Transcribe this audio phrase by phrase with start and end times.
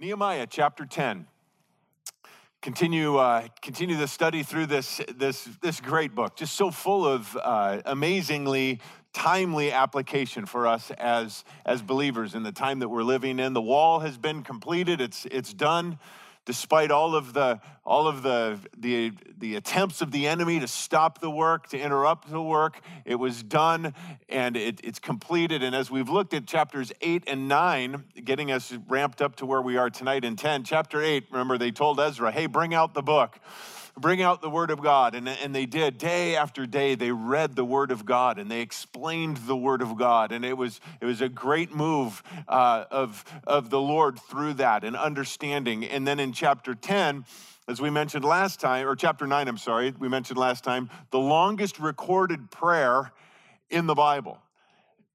[0.00, 1.26] Nehemiah chapter 10.
[2.62, 7.36] Continue, uh, continue the study through this, this, this great book, just so full of
[7.42, 8.78] uh, amazingly
[9.12, 13.54] timely application for us as, as believers in the time that we're living in.
[13.54, 15.98] The wall has been completed, it's, it's done
[16.48, 21.20] despite all of the all of the, the the attempts of the enemy to stop
[21.20, 23.92] the work to interrupt the work it was done
[24.30, 25.62] and it, it's completed.
[25.62, 29.60] And as we've looked at chapters 8 and 9 getting us ramped up to where
[29.60, 33.02] we are tonight in 10 chapter 8 remember they told ezra hey bring out the
[33.02, 33.38] book
[34.00, 35.14] bring out the Word of God.
[35.14, 35.98] And, and they did.
[35.98, 39.96] Day after day, they read the Word of God and they explained the Word of
[39.96, 40.32] God.
[40.32, 44.84] And it was, it was a great move uh, of, of the Lord through that
[44.84, 45.84] and understanding.
[45.84, 47.24] And then in chapter 10,
[47.68, 51.18] as we mentioned last time, or chapter 9, I'm sorry, we mentioned last time, the
[51.18, 53.12] longest recorded prayer
[53.68, 54.38] in the Bible.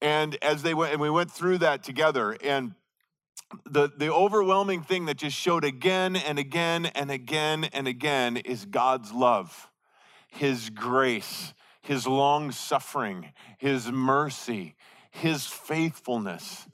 [0.01, 2.75] And as they went, and we went through that together, and
[3.65, 8.65] the, the overwhelming thing that just showed again and again and again and again is
[8.65, 9.69] God's love,
[10.27, 14.75] His grace, His long suffering, His mercy,
[15.11, 16.67] His faithfulness,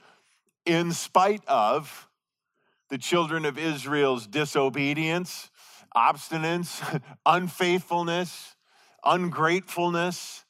[0.66, 2.08] in spite of
[2.90, 5.50] the children of Israel's disobedience,
[5.96, 6.82] obstinance,
[7.26, 8.56] unfaithfulness,
[9.04, 10.44] ungratefulness,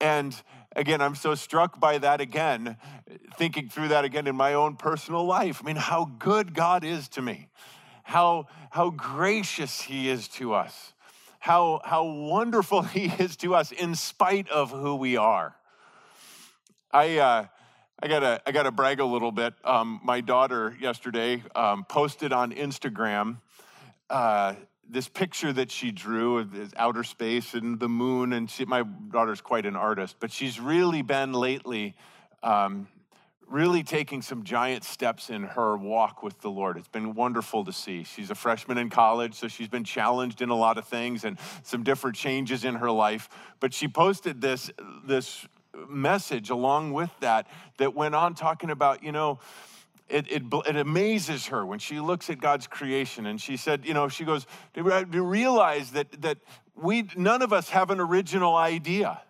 [0.00, 0.40] and
[0.76, 2.76] again, I'm so struck by that again,
[3.36, 5.60] thinking through that again in my own personal life.
[5.62, 7.48] I mean, how good God is to me,
[8.02, 10.92] how, how gracious He is to us,
[11.38, 15.56] how, how wonderful He is to us in spite of who we are.
[16.90, 17.46] I, uh,
[18.02, 19.54] I gotta, I gotta brag a little bit.
[19.64, 23.38] Um, my daughter yesterday um, posted on Instagram
[24.10, 24.54] uh,
[24.88, 28.82] this picture that she drew of this outer space and the moon, and she, my
[28.82, 31.94] daughter's quite an artist, but she's really been lately
[32.42, 32.86] um,
[33.48, 36.76] really taking some giant steps in her walk with the Lord.
[36.76, 38.04] It's been wonderful to see.
[38.04, 41.38] She's a freshman in college, so she's been challenged in a lot of things and
[41.62, 43.28] some different changes in her life.
[43.60, 44.70] But she posted this,
[45.06, 45.46] this
[45.88, 47.46] message along with that
[47.78, 49.40] that went on talking about, you know,
[50.08, 53.26] it, it, it, amazes her when she looks at God's creation.
[53.26, 54.82] And she said, you know, she goes, to
[55.22, 56.38] realize that, that
[56.74, 59.22] we, none of us have an original idea.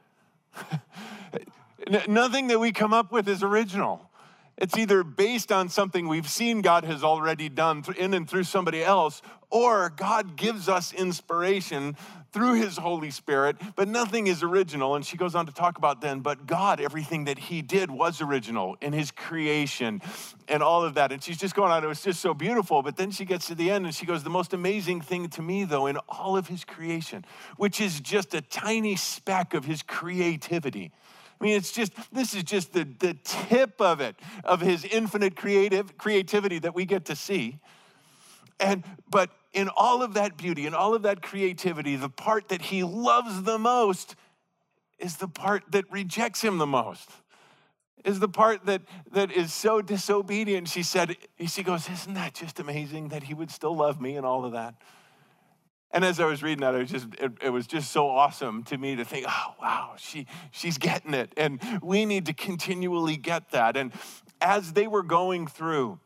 [2.08, 4.10] Nothing that we come up with is original.
[4.56, 8.82] It's either based on something we've seen God has already done in and through somebody
[8.84, 9.20] else,
[9.50, 11.96] or God gives us inspiration
[12.34, 14.96] through his Holy Spirit, but nothing is original.
[14.96, 18.20] And she goes on to talk about then, but God, everything that he did was
[18.20, 20.02] original in his creation
[20.48, 21.12] and all of that.
[21.12, 22.82] And she's just going on, it was just so beautiful.
[22.82, 25.42] But then she gets to the end and she goes, the most amazing thing to
[25.42, 27.24] me, though, in all of his creation,
[27.56, 30.90] which is just a tiny speck of his creativity.
[31.40, 35.36] I mean, it's just, this is just the, the tip of it, of his infinite
[35.36, 37.58] creative creativity that we get to see.
[38.58, 42.60] And, but in all of that beauty and all of that creativity, the part that
[42.60, 44.16] he loves the most
[44.98, 47.10] is the part that rejects him the most
[48.04, 48.82] is the part that
[49.12, 50.68] that is so disobedient.
[50.68, 51.16] She said
[51.46, 54.52] she goes isn't that just amazing that he would still love me and all of
[54.52, 54.74] that?
[55.90, 58.64] And as i was reading that it was just it, it was just so awesome
[58.64, 61.32] to me to think oh wow she she's getting it.
[61.36, 63.76] And we need to continually get that.
[63.76, 63.92] And
[64.40, 65.98] as they were going through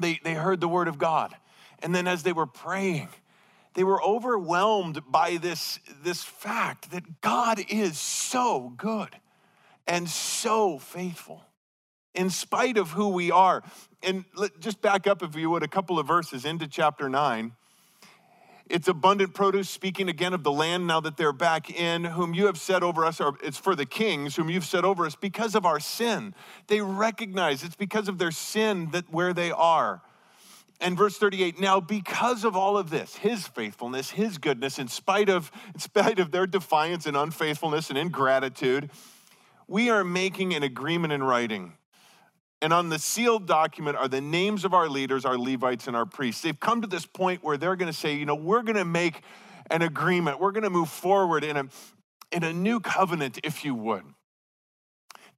[0.00, 1.34] they they heard the word of god
[1.82, 3.08] and then as they were praying,
[3.74, 9.10] they were overwhelmed by this, this fact that God is so good
[9.86, 11.44] and so faithful
[12.14, 13.62] in spite of who we are.
[14.02, 17.52] And let, just back up, if you would, a couple of verses into chapter 9.
[18.68, 22.46] It's abundant produce, speaking again of the land now that they're back in, whom you
[22.46, 25.54] have set over us, or it's for the kings, whom you've set over us because
[25.54, 26.34] of our sin.
[26.66, 30.02] They recognize it's because of their sin that where they are
[30.80, 35.28] and verse 38 now because of all of this his faithfulness his goodness in spite
[35.28, 38.90] of in spite of their defiance and unfaithfulness and ingratitude
[39.68, 41.72] we are making an agreement in writing.
[42.62, 46.06] And on the sealed document are the names of our leaders our levites and our
[46.06, 46.42] priests.
[46.42, 48.84] They've come to this point where they're going to say you know we're going to
[48.84, 49.22] make
[49.70, 50.40] an agreement.
[50.40, 51.64] We're going to move forward in a
[52.32, 54.04] in a new covenant if you would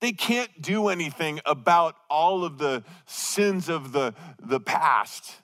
[0.01, 5.35] they can't do anything about all of the sins of the, the past.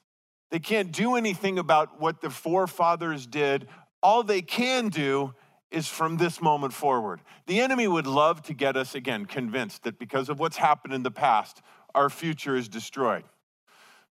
[0.51, 3.67] They can't do anything about what the forefathers did.
[4.03, 5.35] All they can do
[5.71, 7.21] is from this moment forward.
[7.47, 11.03] The enemy would love to get us, again, convinced that because of what's happened in
[11.03, 11.61] the past,
[11.95, 13.25] our future is destroyed.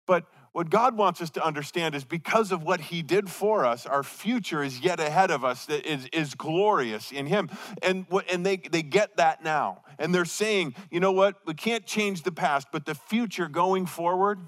[0.07, 3.85] But what God wants us to understand is because of what He did for us,
[3.85, 7.51] our future is yet ahead of us that is, is glorious in Him.
[7.83, 9.83] And, and they, they get that now.
[9.99, 11.35] And they're saying, you know what?
[11.45, 14.39] We can't change the past, but the future going forward,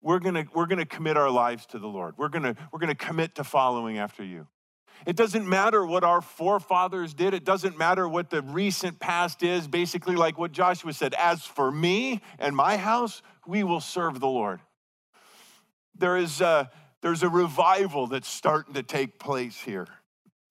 [0.00, 2.14] we're gonna, we're gonna commit our lives to the Lord.
[2.18, 4.48] We're gonna, we're gonna commit to following after you.
[5.06, 7.34] It doesn't matter what our forefathers did.
[7.34, 9.68] It doesn't matter what the recent past is.
[9.68, 14.26] Basically, like what Joshua said, as for me and my house, we will serve the
[14.26, 14.58] Lord.
[15.96, 19.86] There is a, there's a revival that's starting to take place here.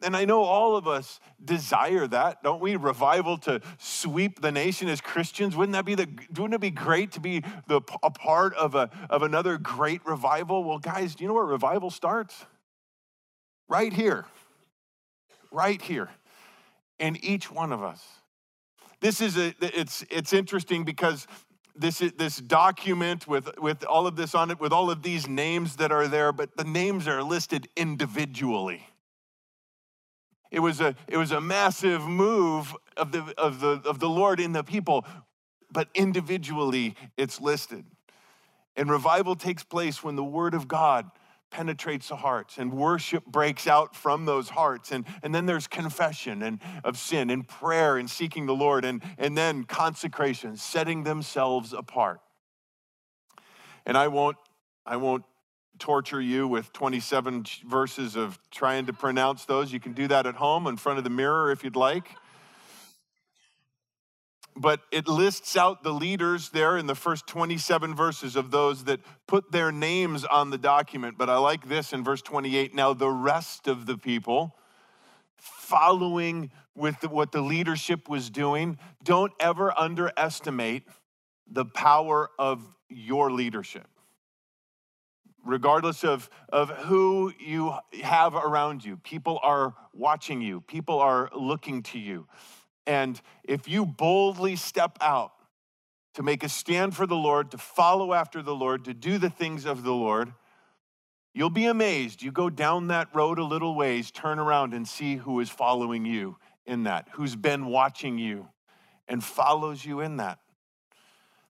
[0.04, 2.76] And I know all of us desire that, don't we?
[2.76, 5.56] Revival to sweep the nation as Christians.
[5.56, 8.90] Wouldn't that be the wouldn't it be great to be the a part of a
[9.10, 10.64] of another great revival?
[10.64, 12.46] Well, guys, do you know where revival starts?
[13.68, 14.26] Right here.
[15.52, 16.10] Right here.
[16.98, 18.04] In each one of us.
[19.02, 21.28] This is a it's it's interesting because
[21.76, 25.78] this, this document with, with all of this on it, with all of these names
[25.78, 28.88] that are there, but the names are listed individually.
[30.52, 34.40] It was a, it was a massive move of the, of, the, of the Lord
[34.40, 35.06] in the people,
[35.72, 37.86] but individually it's listed.
[38.76, 41.10] And revival takes place when the word of God
[41.52, 44.92] penetrates the hearts and worship breaks out from those hearts.
[44.92, 49.04] And, and then there's confession and of sin and prayer and seeking the Lord and,
[49.18, 52.22] and then consecration, setting themselves apart.
[53.86, 54.38] And I won't,
[54.86, 55.26] I won't
[55.78, 59.74] torture you with 27 verses of trying to pronounce those.
[59.74, 62.16] You can do that at home in front of the mirror if you'd like.
[64.56, 69.00] But it lists out the leaders there in the first 27 verses of those that
[69.28, 71.18] put their names on the document.
[71.18, 72.76] But I like this in verse 28.
[72.76, 74.56] Now, the rest of the people,
[75.38, 80.84] following with what the leadership was doing, don't ever underestimate
[81.50, 83.88] the power of your leadership
[85.44, 88.98] regardless of, of who you have around you.
[88.98, 92.28] People are watching you, people are looking to you.
[92.88, 95.32] And if you boldly step out
[96.16, 99.30] to make a stand for the Lord, to follow after the Lord, to do the
[99.30, 100.34] things of the Lord,
[101.34, 102.22] you'll be amazed.
[102.22, 106.06] You go down that road a little ways, turn around and see who is following
[106.06, 108.48] you in that, who's been watching you
[109.08, 110.40] and follows you in that.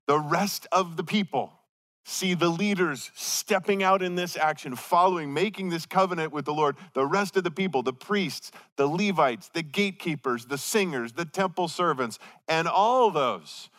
[0.07, 1.53] The rest of the people
[2.03, 6.75] see the leaders stepping out in this action, following, making this covenant with the Lord,
[6.93, 11.67] the rest of the people, the priests, the Levites, the gatekeepers, the singers, the temple
[11.67, 12.17] servants,
[12.47, 13.69] and all those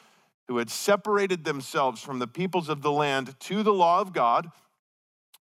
[0.46, 4.50] who had separated themselves from the peoples of the land to the law of God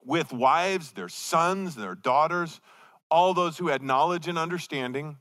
[0.03, 2.61] with wives, their sons, their daughters,
[3.09, 5.17] all those who had knowledge and understanding,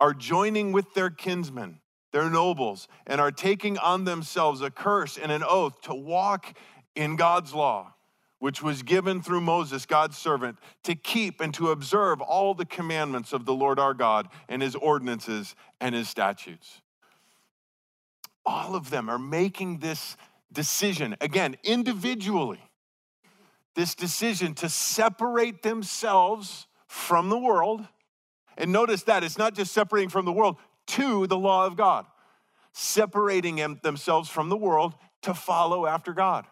[0.00, 1.81] are joining with their kinsmen
[2.12, 6.56] their nobles, and are taking on themselves a curse and an oath to walk
[6.94, 7.94] in God's law,
[8.38, 13.32] which was given through Moses, God's servant, to keep and to observe all the commandments
[13.32, 16.82] of the Lord our God and his ordinances and his statutes.
[18.44, 20.16] All of them are making this
[20.52, 22.60] decision, again, individually,
[23.74, 27.86] this decision to separate themselves from the world.
[28.58, 30.56] And notice that it's not just separating from the world,
[30.92, 32.06] to the law of God,
[32.72, 36.46] separating themselves from the world to follow after God.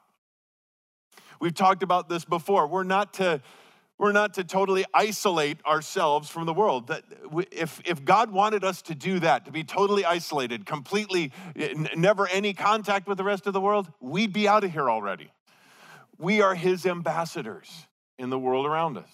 [1.41, 2.67] We've talked about this before.
[2.67, 3.41] We're not to
[3.99, 6.87] we're not to totally isolate ourselves from the world.
[6.87, 7.05] That
[7.53, 12.27] if, if God wanted us to do that, to be totally isolated, completely, eh, never
[12.29, 15.31] any contact with the rest of the world, we'd be out of here already.
[16.17, 17.87] We are His ambassadors
[18.19, 19.11] in the world around us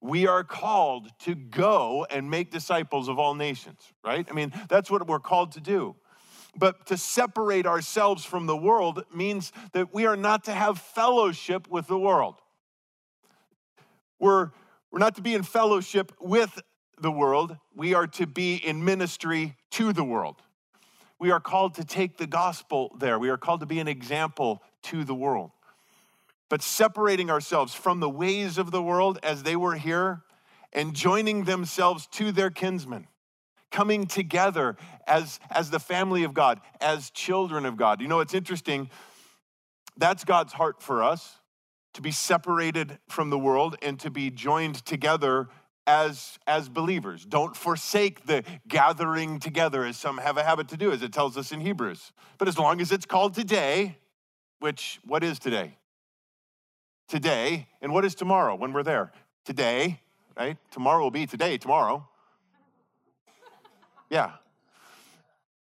[0.00, 4.26] we are called to go and make disciples of all nations, right?
[4.30, 5.94] I mean, that's what we're called to do.
[6.56, 11.68] But to separate ourselves from the world means that we are not to have fellowship
[11.68, 12.36] with the world.
[14.18, 14.50] We're,
[14.90, 16.60] we're not to be in fellowship with
[17.00, 20.36] the world, we are to be in ministry to the world.
[21.18, 24.62] We are called to take the gospel there, we are called to be an example
[24.84, 25.50] to the world
[26.50, 30.22] but separating ourselves from the ways of the world as they were here
[30.72, 33.06] and joining themselves to their kinsmen
[33.70, 34.76] coming together
[35.06, 38.90] as, as the family of god as children of god you know it's interesting
[39.96, 41.38] that's god's heart for us
[41.94, 45.48] to be separated from the world and to be joined together
[45.86, 47.24] as, as believers.
[47.24, 51.36] Don't forsake the gathering together as some have a habit to do, as it tells
[51.36, 52.12] us in Hebrews.
[52.38, 53.98] But as long as it's called today,
[54.60, 55.76] which, what is today?
[57.10, 57.66] Today.
[57.82, 59.12] And what is tomorrow when we're there?
[59.44, 60.00] Today,
[60.36, 60.56] right?
[60.70, 62.08] Tomorrow will be today, tomorrow.
[64.08, 64.32] Yeah.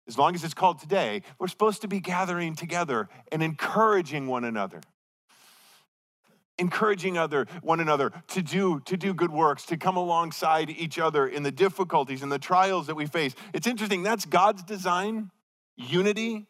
[0.06, 4.44] As long as it's called today, we're supposed to be gathering together and encouraging one
[4.44, 4.80] another.
[6.56, 11.26] Encouraging other one another to do to do good works, to come alongside each other
[11.26, 13.34] in the difficulties and the trials that we face.
[13.52, 15.30] It's interesting, that's God's design.
[15.76, 16.46] Unity.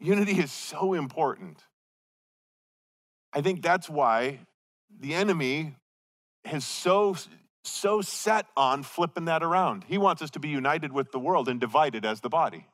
[0.00, 1.62] Unity is so important
[3.34, 4.38] I think that's why
[5.00, 5.74] the enemy
[6.50, 7.16] is so
[7.66, 9.84] so set on flipping that around.
[9.88, 12.66] He wants us to be united with the world and divided as the body.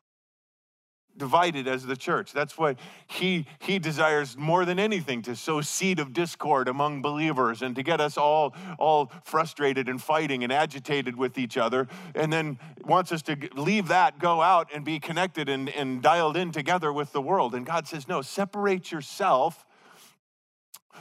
[1.17, 2.33] Divided as the church.
[2.33, 7.62] That's what he he desires more than anything to sow seed of discord among believers
[7.62, 11.88] and to get us all all frustrated and fighting and agitated with each other.
[12.14, 16.37] And then wants us to leave that, go out and be connected and, and dialed
[16.37, 17.55] in together with the world.
[17.55, 19.64] And God says, no, separate yourself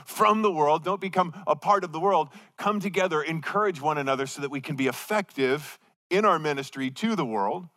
[0.04, 2.28] from the world, don't become a part of the world.
[2.56, 5.78] Come together, encourage one another so that we can be effective
[6.10, 7.68] in our ministry to the world.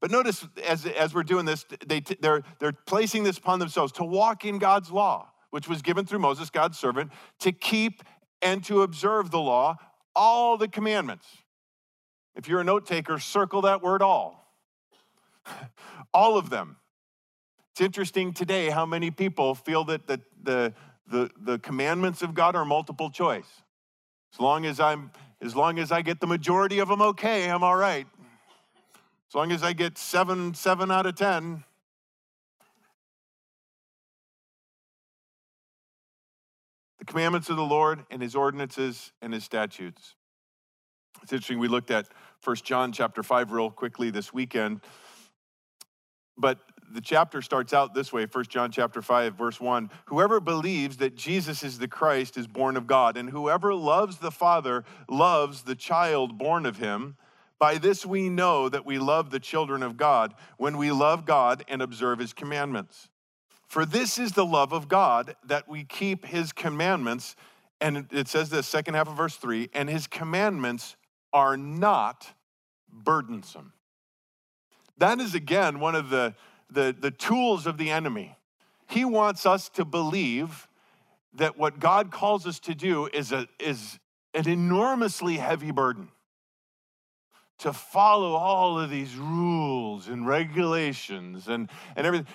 [0.00, 4.04] But notice as, as we're doing this, they, they're, they're placing this upon themselves to
[4.04, 8.02] walk in God's law, which was given through Moses, God's servant, to keep
[8.40, 9.76] and to observe the law,
[10.16, 11.26] all the commandments.
[12.34, 14.54] If you're a note taker, circle that word all.
[16.14, 16.76] all of them.
[17.72, 20.74] It's interesting today how many people feel that the, the,
[21.10, 23.62] the, the commandments of God are multiple choice.
[24.32, 25.10] As long as I'm
[25.42, 28.06] as long as I get the majority of them okay, I'm all right.
[29.28, 31.64] As long as I get seven, seven out of ten.
[36.98, 40.14] The commandments of the Lord and his ordinances and his statutes.
[41.22, 42.06] It's interesting, we looked at
[42.40, 44.82] First John chapter 5 real quickly this weekend.
[46.36, 46.58] But
[46.92, 51.14] the chapter starts out this way 1 john chapter 5 verse 1 whoever believes that
[51.14, 55.74] jesus is the christ is born of god and whoever loves the father loves the
[55.74, 57.16] child born of him.
[57.58, 61.64] By this we know that we love the children of god when we love god
[61.68, 63.08] and observe his commandments.
[63.68, 67.36] For this is the love of god that we keep his commandments
[67.82, 70.96] and it says this second half of verse 3 and his commandments
[71.32, 72.34] are not
[72.92, 73.72] burdensome.
[74.98, 76.34] That is again one of the
[76.70, 78.36] the, the tools of the enemy.
[78.88, 80.68] He wants us to believe
[81.34, 83.98] that what God calls us to do is, a, is
[84.34, 86.08] an enormously heavy burden.
[87.60, 92.26] To follow all of these rules and regulations and, and everything.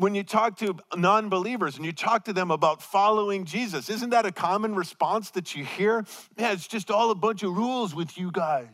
[0.00, 4.10] When you talk to non believers and you talk to them about following Jesus, isn't
[4.10, 6.04] that a common response that you hear?
[6.36, 8.66] Yeah, it's just all a bunch of rules with you guys.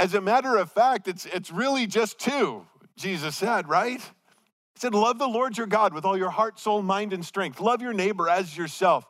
[0.00, 2.66] As a matter of fact, it's, it's really just two,
[2.96, 4.00] Jesus said, right?
[4.00, 7.60] He said, Love the Lord your God with all your heart, soul, mind, and strength.
[7.60, 9.06] Love your neighbor as yourself.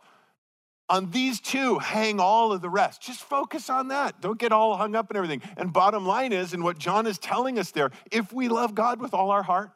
[0.88, 3.00] On these two, hang all of the rest.
[3.02, 4.20] Just focus on that.
[4.20, 5.42] Don't get all hung up in everything.
[5.56, 9.00] And bottom line is, and what John is telling us there, if we love God
[9.00, 9.70] with all our heart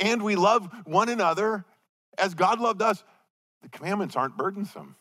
[0.00, 1.66] and we love one another
[2.16, 3.04] as God loved us,
[3.60, 4.96] the commandments aren't burdensome.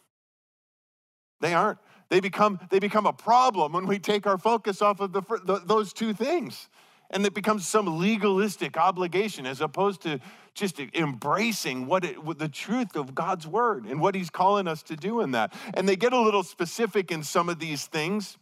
[1.39, 1.79] They aren't.
[2.09, 5.62] They become, they become a problem when we take our focus off of the, the,
[5.65, 6.69] those two things.
[7.12, 10.19] And it becomes some legalistic obligation as opposed to
[10.53, 14.81] just embracing what, it, what the truth of God's word and what He's calling us
[14.83, 15.53] to do in that.
[15.74, 18.38] And they get a little specific in some of these things.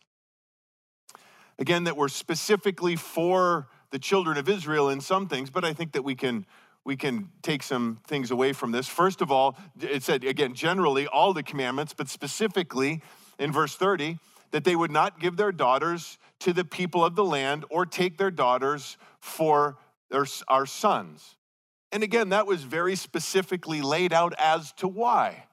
[1.59, 5.91] Again, that were specifically for the children of Israel in some things, but I think
[5.91, 6.45] that we can
[6.85, 8.89] we can take some things away from this.
[8.89, 13.01] First of all, it said again generally all the commandments, but specifically
[13.39, 14.19] in verse 30
[14.51, 18.17] that they would not give their daughters to the people of the land or take
[18.17, 19.77] their daughters for
[20.09, 21.35] their, our sons.
[21.91, 25.45] And again, that was very specifically laid out as to why.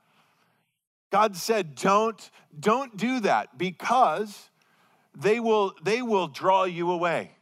[1.10, 4.50] God said, don't, don't do that because
[5.14, 7.32] they will, they will draw you away.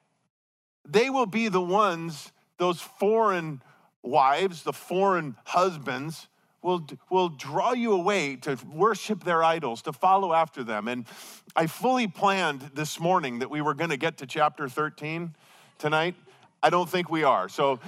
[0.88, 3.62] They will be the ones, those foreign
[4.02, 6.28] wives, the foreign husbands,
[6.62, 10.88] will, will draw you away to worship their idols, to follow after them.
[10.88, 11.06] And
[11.54, 15.34] I fully planned this morning that we were going to get to chapter 13
[15.78, 16.14] tonight.
[16.62, 17.48] I don't think we are.
[17.48, 17.78] So,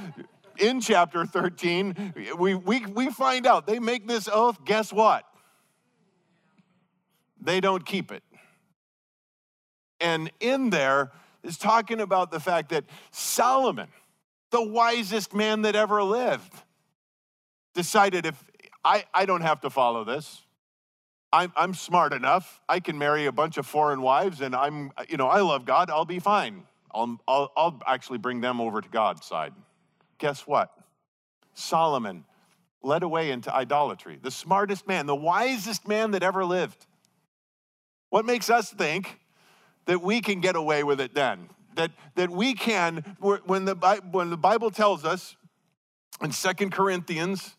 [0.59, 4.63] in chapter 13, we, we, we find out they make this oath.
[4.65, 5.25] Guess what?
[7.41, 8.23] They don't keep it.
[10.01, 11.13] And in there
[11.43, 13.89] is talking about the fact that Solomon,
[14.51, 16.53] the wisest man that ever lived,
[17.75, 18.50] decided if
[18.85, 20.43] I, I don't have to follow this.
[21.33, 22.61] I'm, I'm smart enough.
[22.69, 25.91] I can marry a bunch of foreign wives and I'm, you know, I love God.
[25.91, 26.65] I'll be fine.
[26.93, 29.53] I'll, I'll, I'll actually bring them over to God's side.
[30.19, 30.73] Guess what?
[31.55, 32.25] Solomon
[32.83, 34.19] led away into idolatry.
[34.21, 36.87] The smartest man, the wisest man that ever lived.
[38.09, 39.21] What makes us think
[39.85, 41.49] that we can get away with it then?
[41.77, 43.77] That, that we can, when the,
[44.11, 45.37] when the Bible tells us
[46.21, 47.55] in Second Corinthians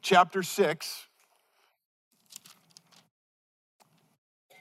[0.00, 1.06] chapter 6,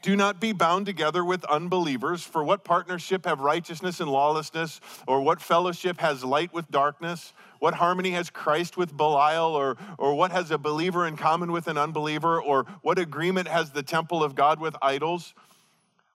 [0.02, 2.24] Do not be bound together with unbelievers.
[2.24, 4.80] For what partnership have righteousness and lawlessness?
[5.08, 7.34] Or what fellowship has light with darkness?
[7.60, 9.54] What harmony has Christ with Belial?
[9.56, 12.42] Or, or what has a believer in common with an unbeliever?
[12.42, 15.34] Or what agreement has the temple of God with idols?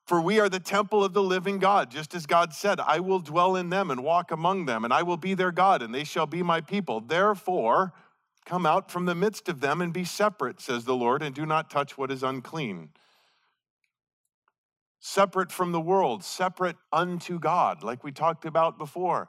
[0.06, 3.20] For we are the temple of the living God, just as God said, I will
[3.20, 6.04] dwell in them and walk among them, and I will be their God, and they
[6.04, 7.00] shall be my people.
[7.00, 7.94] Therefore,
[8.44, 11.46] come out from the midst of them and be separate, says the Lord, and do
[11.46, 12.90] not touch what is unclean
[15.06, 19.28] separate from the world, separate unto God, like we talked about before.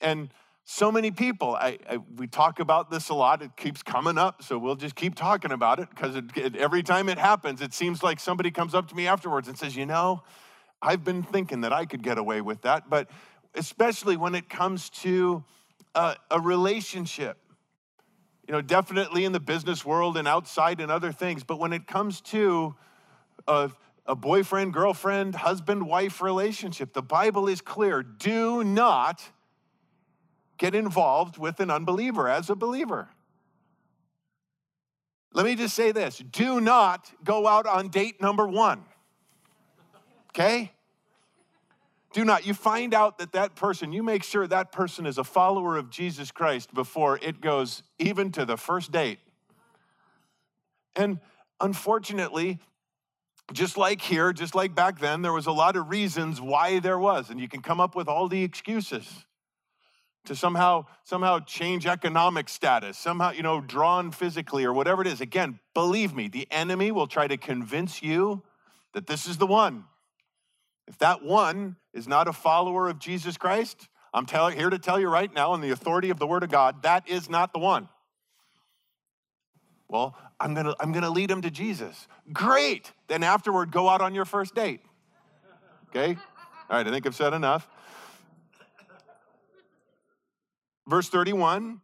[0.00, 0.30] And
[0.62, 3.42] so many people, I, I, we talk about this a lot.
[3.42, 6.22] It keeps coming up, so we'll just keep talking about it because
[6.56, 9.74] every time it happens, it seems like somebody comes up to me afterwards and says,
[9.74, 10.22] You know,
[10.80, 12.88] I've been thinking that I could get away with that.
[12.88, 13.10] But
[13.56, 15.42] especially when it comes to
[15.96, 17.36] a, a relationship,
[18.50, 21.86] you know, definitely in the business world and outside and other things, but when it
[21.86, 22.74] comes to
[23.46, 23.70] a
[24.06, 26.94] a boyfriend, girlfriend, husband, wife relationship.
[26.94, 28.02] The Bible is clear.
[28.02, 29.22] Do not
[30.58, 33.08] get involved with an unbeliever as a believer.
[35.32, 38.82] Let me just say this do not go out on date number one.
[40.30, 40.72] Okay?
[42.12, 42.44] Do not.
[42.44, 45.90] You find out that that person, you make sure that person is a follower of
[45.90, 49.20] Jesus Christ before it goes even to the first date.
[50.96, 51.20] And
[51.60, 52.58] unfortunately,
[53.52, 56.98] just like here, just like back then, there was a lot of reasons why there
[56.98, 59.24] was, and you can come up with all the excuses
[60.24, 65.20] to somehow somehow change economic status, somehow you know drawn physically or whatever it is.
[65.20, 68.42] Again, believe me, the enemy will try to convince you
[68.92, 69.84] that this is the one.
[70.90, 74.98] If that one is not a follower of Jesus Christ, I'm tell, here to tell
[74.98, 77.60] you right now, in the authority of the Word of God, that is not the
[77.60, 77.88] one.
[79.88, 82.08] Well, I'm gonna, I'm gonna lead him to Jesus.
[82.32, 82.90] Great.
[83.06, 84.80] Then afterward, go out on your first date.
[85.90, 86.18] Okay?
[86.68, 87.68] All right, I think I've said enough.
[90.88, 91.80] Verse 31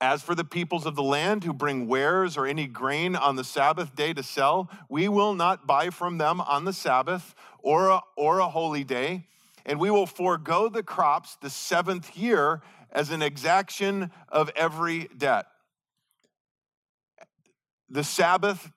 [0.00, 3.42] As for the peoples of the land who bring wares or any grain on the
[3.42, 8.00] Sabbath day to sell, we will not buy from them on the Sabbath or a,
[8.16, 9.26] or a holy day,
[9.66, 15.46] and we will forego the crops the seventh year as an exaction of every debt.
[17.90, 18.70] The Sabbath,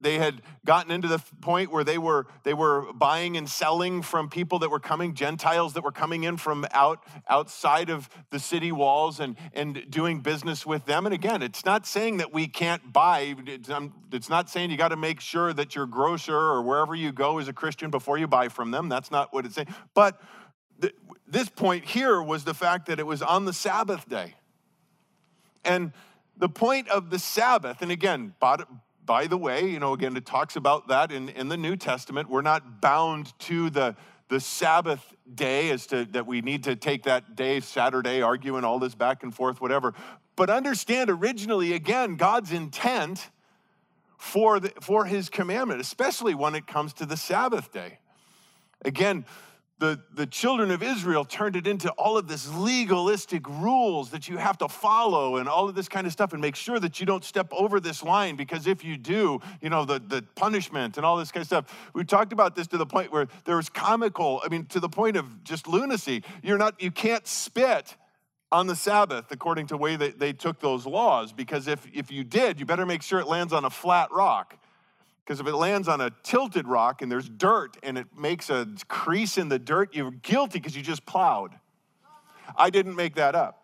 [0.00, 4.28] they had gotten into the point where they were they were buying and selling from
[4.28, 8.70] people that were coming gentiles that were coming in from out outside of the city
[8.70, 11.06] walls and and doing business with them.
[11.06, 14.76] And again it's not saying that we can't buy it's, um, it's not saying you
[14.76, 18.18] got to make sure that your grocer or wherever you go is a christian before
[18.18, 18.88] you buy from them.
[18.88, 19.74] That's not what it's saying.
[19.94, 20.20] But
[20.80, 20.94] th-
[21.26, 24.34] this point here was the fact that it was on the sabbath day.
[25.64, 25.92] And
[26.38, 28.34] the point of the Sabbath, and again,
[29.08, 32.28] by, the way, you know, again, it talks about that in, in the New Testament.
[32.28, 33.96] We're not bound to the,
[34.28, 35.02] the Sabbath
[35.34, 39.22] day as to that we need to take that day, Saturday, arguing all this back
[39.22, 39.94] and forth, whatever.
[40.36, 43.30] But understand originally, again, God's intent
[44.18, 48.00] for, the, for his commandment, especially when it comes to the Sabbath day.
[48.84, 49.24] Again,
[49.78, 54.36] the, the children of Israel turned it into all of this legalistic rules that you
[54.36, 57.06] have to follow and all of this kind of stuff and make sure that you
[57.06, 61.06] don't step over this line because if you do, you know, the, the punishment and
[61.06, 61.90] all this kind of stuff.
[61.94, 64.88] We talked about this to the point where there was comical, I mean, to the
[64.88, 66.24] point of just lunacy.
[66.42, 67.96] You're not, you can't spit
[68.50, 72.10] on the Sabbath according to the way that they took those laws because if, if
[72.10, 74.58] you did, you better make sure it lands on a flat rock
[75.28, 78.66] because if it lands on a tilted rock and there's dirt and it makes a
[78.88, 81.50] crease in the dirt, you're guilty because you just plowed.
[82.56, 83.62] I didn't make that up.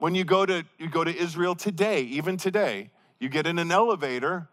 [0.00, 3.72] When you go to you go to Israel today, even today, you get in an
[3.72, 4.48] elevator.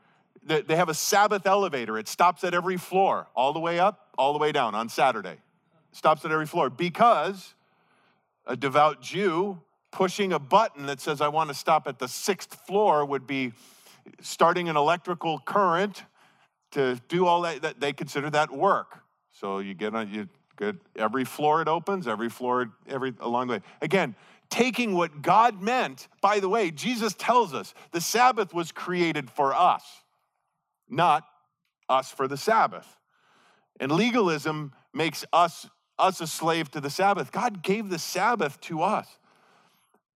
[0.46, 1.98] They have a Sabbath elevator.
[1.98, 5.36] It stops at every floor, all the way up, all the way down on Saturday.
[5.92, 7.54] Stops at every floor because
[8.48, 9.60] a devout Jew
[9.92, 13.52] pushing a button that says, I want to stop at the sixth floor would be
[14.22, 16.04] starting an electrical current
[16.72, 19.00] to do all that, that they consider that work.
[19.32, 23.54] So you get on, you get every floor it opens, every floor, every along the
[23.54, 23.62] way.
[23.82, 24.16] Again,
[24.50, 29.54] taking what God meant, by the way, Jesus tells us the Sabbath was created for
[29.54, 29.84] us,
[30.90, 31.26] not
[31.90, 32.88] us for the Sabbath.
[33.80, 37.32] And legalism makes us us a slave to the Sabbath.
[37.32, 39.08] God gave the Sabbath to us.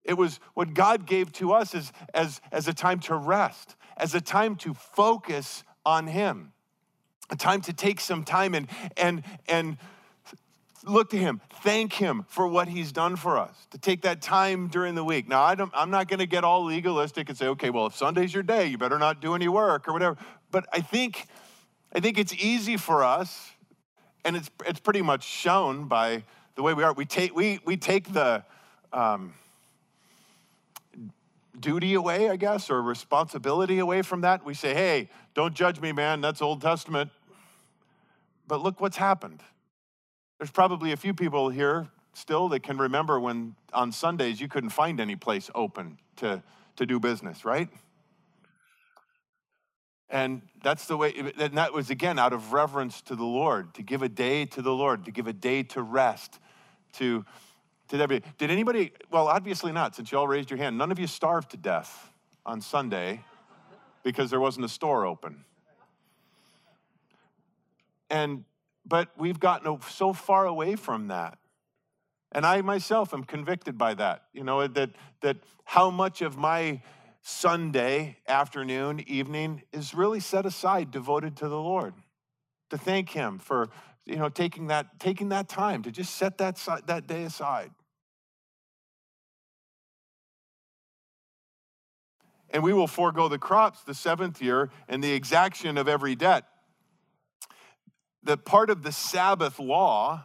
[0.04, 4.14] It was what God gave to us as, as, as a time to rest, as
[4.14, 6.52] a time to focus on Him,
[7.30, 9.76] a time to take some time and, and, and
[10.84, 14.68] look to Him, thank Him for what He's done for us, to take that time
[14.68, 15.28] during the week.
[15.28, 17.94] Now, I don't, I'm not going to get all legalistic and say, okay, well, if
[17.94, 20.16] Sunday's your day, you better not do any work or whatever.
[20.50, 21.28] But I think
[21.92, 23.50] I think it's easy for us,
[24.24, 26.22] and it's, it's pretty much shown by
[26.54, 26.92] the way we are.
[26.92, 28.44] We take, we, we take the
[28.92, 29.34] um,
[31.60, 34.44] duty away, I guess, or responsibility away from that.
[34.44, 36.20] We say, hey, don't judge me, man.
[36.20, 37.10] That's Old Testament.
[38.46, 39.42] But look what's happened.
[40.38, 44.70] There's probably a few people here still that can remember when on Sundays you couldn't
[44.70, 46.42] find any place open to,
[46.76, 47.68] to do business, right?
[50.08, 53.82] And that's the way, and that was again out of reverence to the Lord, to
[53.82, 56.40] give a day to the Lord, to give a day to rest,
[56.94, 57.24] to,
[57.90, 58.32] to everybody.
[58.38, 61.50] Did anybody, well, obviously not, since you all raised your hand, none of you starved
[61.50, 62.12] to death
[62.46, 63.24] on Sunday
[64.02, 65.44] because there wasn't a store open.
[68.08, 68.44] And,
[68.86, 71.38] but we've gotten so far away from that.
[72.32, 76.80] And I myself am convicted by that, you know, that, that how much of my
[77.22, 81.94] Sunday afternoon, evening is really set aside, devoted to the Lord,
[82.70, 83.68] to thank Him for,
[84.06, 87.72] you know, taking that, taking that time to just set that, that day aside.
[92.52, 96.44] And we will forego the crops the seventh year and the exaction of every debt.
[98.22, 100.24] The part of the Sabbath law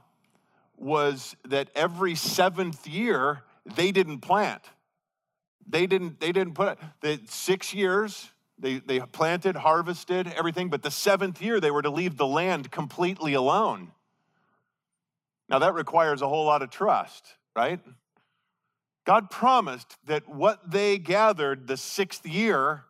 [0.77, 3.43] was that every seventh year
[3.75, 4.61] they didn't plant.
[5.67, 6.79] They didn't, they didn't put it.
[7.01, 11.89] The six years, they, they planted, harvested, everything, but the seventh year they were to
[11.89, 13.91] leave the land completely alone.
[15.49, 17.79] Now that requires a whole lot of trust, right?
[19.05, 22.83] God promised that what they gathered the sixth year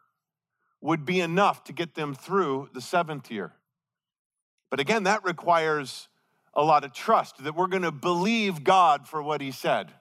[0.81, 3.51] would be enough to get them through the seventh year.
[4.69, 6.07] But again, that requires
[6.53, 9.91] a lot of trust that we're going to believe God for what he said.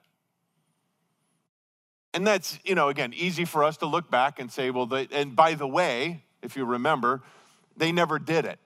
[2.13, 5.07] And that's, you know, again, easy for us to look back and say, well, they,
[5.11, 7.21] and by the way, if you remember,
[7.75, 8.59] they never did it.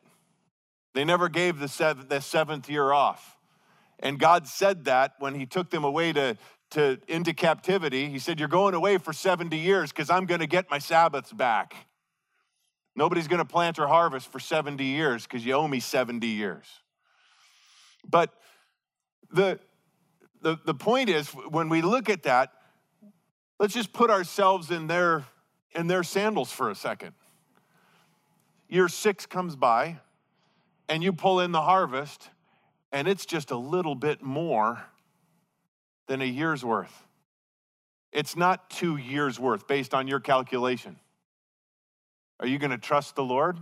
[0.94, 3.38] They never gave the seventh, the seventh year off.
[4.00, 6.38] And God said that when he took them away to,
[6.72, 8.10] to, into captivity.
[8.10, 11.32] He said, You're going away for 70 years because I'm going to get my Sabbaths
[11.32, 11.76] back.
[12.96, 16.66] Nobody's going to plant or harvest for 70 years because you owe me 70 years.
[18.08, 18.34] But
[19.32, 19.60] the,
[20.42, 22.52] the, the point is, when we look at that,
[23.60, 25.26] let's just put ourselves in their,
[25.74, 27.14] in their sandals for a second.
[28.68, 29.98] Year six comes by,
[30.88, 32.30] and you pull in the harvest,
[32.92, 34.84] and it's just a little bit more
[36.10, 37.06] than a year's worth.
[38.12, 40.98] It's not two years' worth based on your calculation.
[42.39, 43.60] Are you going to trust the Lord?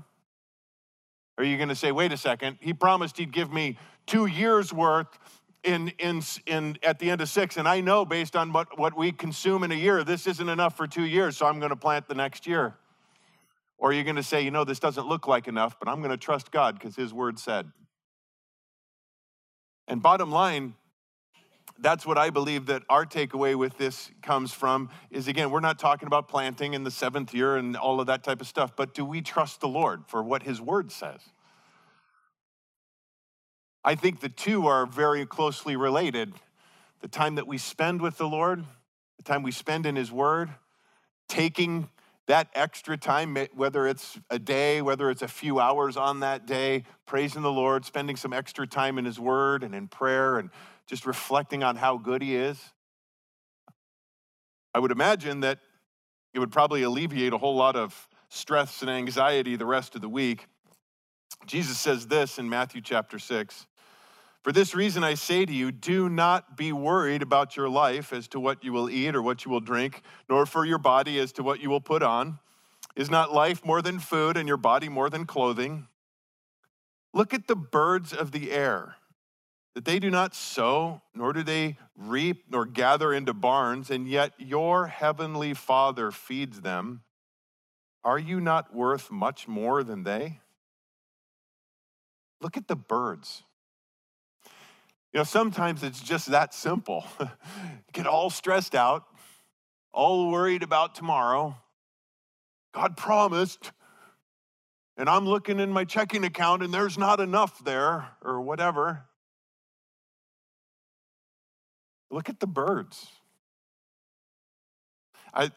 [1.38, 4.72] Are you going to say, wait a second, he promised he'd give me two years'
[4.72, 5.20] worth
[5.64, 8.98] in, in, in, at the end of six, and I know based on what, what
[8.98, 11.76] we consume in a year, this isn't enough for two years, so I'm going to
[11.76, 12.76] plant the next year.
[13.78, 16.00] Or are you going to say, you know, this doesn't look like enough, but I'm
[16.00, 17.70] going to trust God because his word said.
[19.90, 20.76] And bottom line,
[21.80, 25.80] that's what I believe that our takeaway with this comes from is again, we're not
[25.80, 28.94] talking about planting in the seventh year and all of that type of stuff, but
[28.94, 31.22] do we trust the Lord for what his word says?
[33.84, 36.34] I think the two are very closely related.
[37.02, 38.66] The time that we spend with the Lord,
[39.18, 40.50] the time we spend in his word,
[41.30, 41.90] taking
[42.28, 46.84] that extra time, whether it's a day, whether it's a few hours on that day,
[47.06, 50.50] praising the Lord, spending some extra time in His Word and in prayer and
[50.88, 52.60] just reflecting on how good He is.
[54.74, 55.60] I would imagine that
[56.34, 60.10] it would probably alleviate a whole lot of stress and anxiety the rest of the
[60.10, 60.48] week.
[61.46, 63.66] Jesus says this in Matthew chapter 6
[64.44, 68.28] For this reason I say to you, do not be worried about your life as
[68.30, 71.32] to what you will eat or what you will drink, nor for your body as
[71.34, 72.40] to what you will put on.
[72.96, 75.88] Is not life more than food and your body more than clothing?
[77.14, 78.96] Look at the birds of the air
[79.78, 84.34] that they do not sow, nor do they reap, nor gather into barns, and yet
[84.40, 87.04] your heavenly Father feeds them.
[88.04, 90.40] Are you not worth much more than they?
[92.42, 93.44] Look at the birds.
[95.14, 97.06] You know, sometimes it's just that simple.
[97.94, 99.04] Get all stressed out,
[99.94, 101.56] all worried about tomorrow.
[102.74, 103.72] God promised,
[104.98, 109.04] and I'm looking in my checking account and there's not enough there, or whatever.
[112.10, 113.08] Look at the birds.
[115.34, 115.52] I,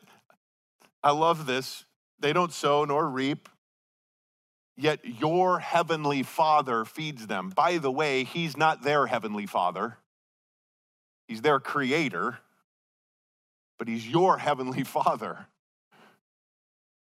[1.03, 1.85] I love this.
[2.19, 3.49] They don't sow nor reap,
[4.77, 7.51] yet your heavenly Father feeds them.
[7.51, 9.97] By the way, He's not their heavenly Father,
[11.29, 12.39] He's their creator,
[13.79, 15.47] but He's your heavenly Father.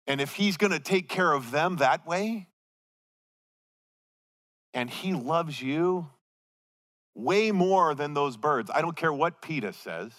[0.06, 2.48] And if He's going to take care of them that way,
[4.74, 6.08] and he loves you
[7.14, 8.70] way more than those birds.
[8.72, 10.12] I don't care what PETA says.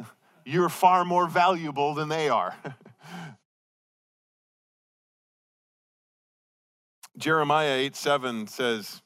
[0.44, 2.56] You're far more valuable than they are.
[7.16, 9.02] Jeremiah 8 7 says,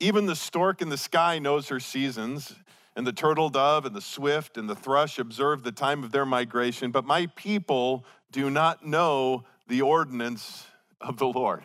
[0.00, 2.54] Even the stork in the sky knows her seasons,
[2.94, 6.26] and the turtle dove and the swift and the thrush observe the time of their
[6.26, 10.66] migration, but my people do not know the ordinance
[11.00, 11.62] of the Lord.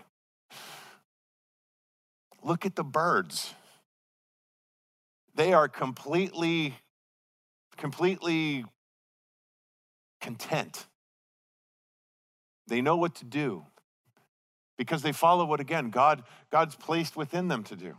[2.44, 3.54] Look at the birds.
[5.36, 6.76] They are completely,
[7.78, 8.66] completely
[10.22, 10.86] content.
[12.68, 13.66] They know what to do
[14.78, 17.98] because they follow what again God God's placed within them to do.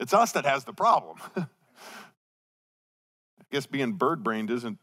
[0.00, 1.18] It's us that has the problem.
[1.36, 1.46] I
[3.52, 4.78] guess being bird-brained isn't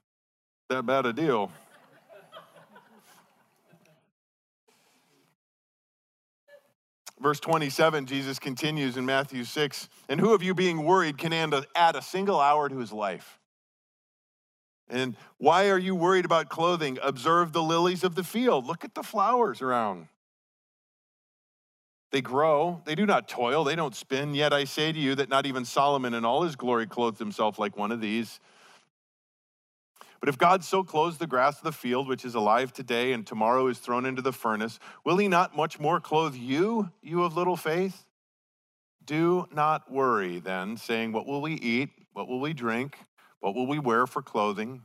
[0.69, 1.51] that bad a deal.
[7.21, 11.95] Verse 27, Jesus continues in Matthew 6 And who of you being worried can add
[11.95, 13.37] a single hour to his life?
[14.89, 16.97] And why are you worried about clothing?
[17.01, 18.65] Observe the lilies of the field.
[18.65, 20.07] Look at the flowers around.
[22.11, 24.33] They grow, they do not toil, they don't spin.
[24.33, 27.57] Yet I say to you that not even Solomon in all his glory clothed himself
[27.57, 28.41] like one of these.
[30.21, 33.25] But if God so clothes the grass of the field, which is alive today and
[33.25, 37.35] tomorrow is thrown into the furnace, will he not much more clothe you, you of
[37.35, 38.05] little faith?
[39.03, 41.89] Do not worry then, saying, What will we eat?
[42.13, 42.99] What will we drink?
[43.39, 44.83] What will we wear for clothing?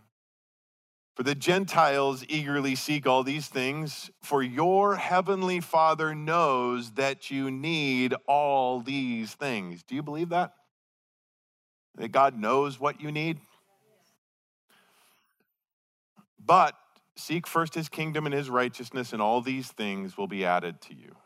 [1.16, 7.50] For the Gentiles eagerly seek all these things, for your heavenly Father knows that you
[7.50, 9.82] need all these things.
[9.82, 10.54] Do you believe that?
[11.96, 13.40] That God knows what you need?
[16.46, 16.76] But
[17.16, 20.94] seek first his kingdom and his righteousness, and all these things will be added to
[20.94, 21.16] you.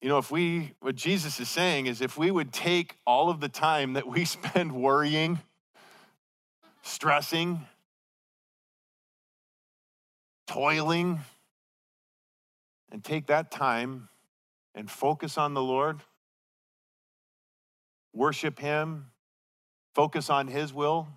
[0.00, 3.40] You know, if we, what Jesus is saying is if we would take all of
[3.40, 5.40] the time that we spend worrying,
[6.82, 7.60] stressing,
[10.46, 11.20] toiling,
[12.90, 14.08] and take that time
[14.74, 16.00] and focus on the Lord,
[18.14, 19.06] worship Him,
[19.94, 21.08] focus on His will,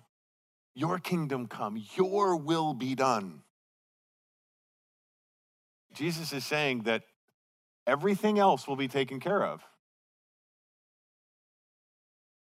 [0.74, 3.42] your kingdom come, your will be done.
[5.92, 7.02] Jesus is saying that
[7.86, 9.62] everything else will be taken care of.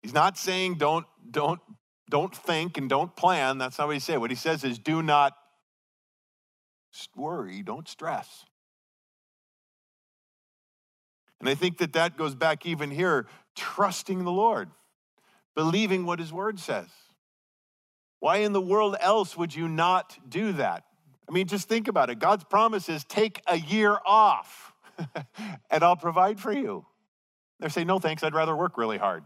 [0.03, 1.61] He's not saying don't, don't,
[2.11, 3.59] don't think and don't plan.
[3.59, 4.19] That's not what he said.
[4.19, 5.37] What he says is do not
[7.15, 8.45] worry, don't stress.
[11.41, 14.71] And I think that that goes back even here, trusting the Lord,
[15.55, 16.89] believing what his word says.
[18.27, 20.83] Why in the world else would you not do that?
[21.29, 22.19] I mean, just think about it.
[22.19, 24.73] God's promise is take a year off
[25.71, 26.85] and I'll provide for you.
[27.61, 29.23] They say, no thanks, I'd rather work really hard.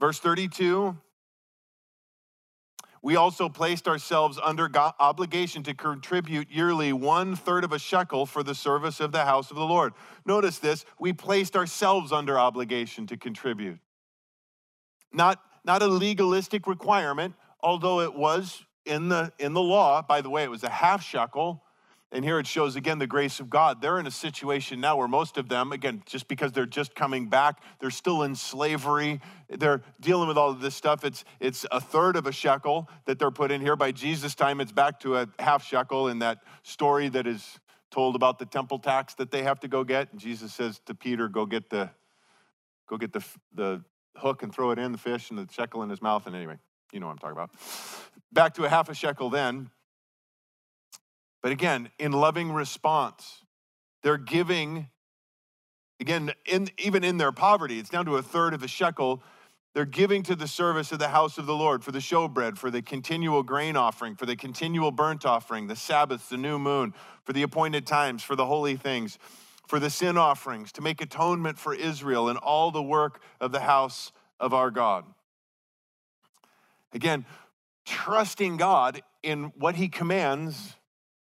[0.00, 0.96] Verse 32
[3.06, 8.42] we also placed ourselves under obligation to contribute yearly one third of a shekel for
[8.42, 9.92] the service of the house of the Lord.
[10.24, 13.78] Notice this we placed ourselves under obligation to contribute.
[15.12, 20.02] Not, not a legalistic requirement, although it was in the, in the law.
[20.02, 21.62] By the way, it was a half shekel
[22.12, 23.82] and here it shows again the grace of God.
[23.82, 27.28] They're in a situation now where most of them, again, just because they're just coming
[27.28, 29.20] back, they're still in slavery.
[29.48, 31.04] They're dealing with all of this stuff.
[31.04, 33.74] It's, it's a third of a shekel that they're put in here.
[33.74, 37.58] By Jesus' time, it's back to a half shekel in that story that is
[37.90, 40.12] told about the temple tax that they have to go get.
[40.12, 41.90] And Jesus says to Peter, go get the,
[42.88, 43.82] go get the, the
[44.16, 46.26] hook and throw it in the fish and the shekel in his mouth.
[46.26, 46.56] And anyway,
[46.92, 47.50] you know what I'm talking about.
[48.32, 49.70] Back to a half a shekel then.
[51.46, 53.44] But again, in loving response,
[54.02, 54.88] they're giving,
[56.00, 59.22] again, in, even in their poverty, it's down to a third of a shekel.
[59.72, 62.68] They're giving to the service of the house of the Lord for the showbread, for
[62.68, 67.32] the continual grain offering, for the continual burnt offering, the Sabbaths, the new moon, for
[67.32, 69.16] the appointed times, for the holy things,
[69.68, 73.60] for the sin offerings, to make atonement for Israel and all the work of the
[73.60, 75.04] house of our God.
[76.92, 77.24] Again,
[77.84, 80.74] trusting God in what he commands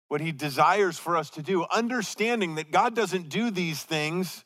[0.08, 4.44] what He desires for us to do, understanding that God doesn't do these things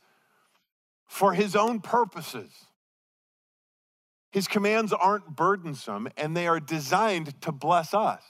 [1.06, 2.52] for His own purposes.
[4.32, 8.22] His commands aren't burdensome and they are designed to bless us.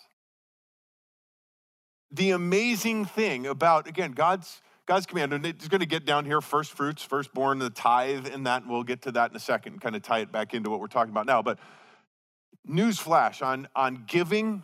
[2.12, 6.40] The amazing thing about, again, God's God's command, and it's going to get down here
[6.40, 9.82] first fruits, firstborn, the tithe, and that, and we'll get to that in a second,
[9.82, 11.42] kind of tie it back into what we're talking about now.
[11.42, 11.60] But
[12.68, 14.63] newsflash on, on giving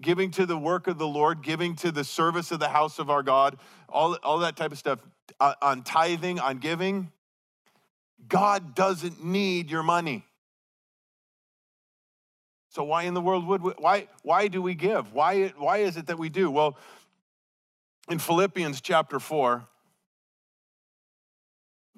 [0.00, 3.10] giving to the work of the Lord, giving to the service of the house of
[3.10, 5.00] our God, all, all that type of stuff,
[5.40, 7.10] uh, on tithing, on giving,
[8.28, 10.24] God doesn't need your money.
[12.70, 15.14] So why in the world would we, why why do we give?
[15.14, 16.50] Why why is it that we do?
[16.50, 16.76] Well,
[18.10, 19.64] in Philippians chapter 4,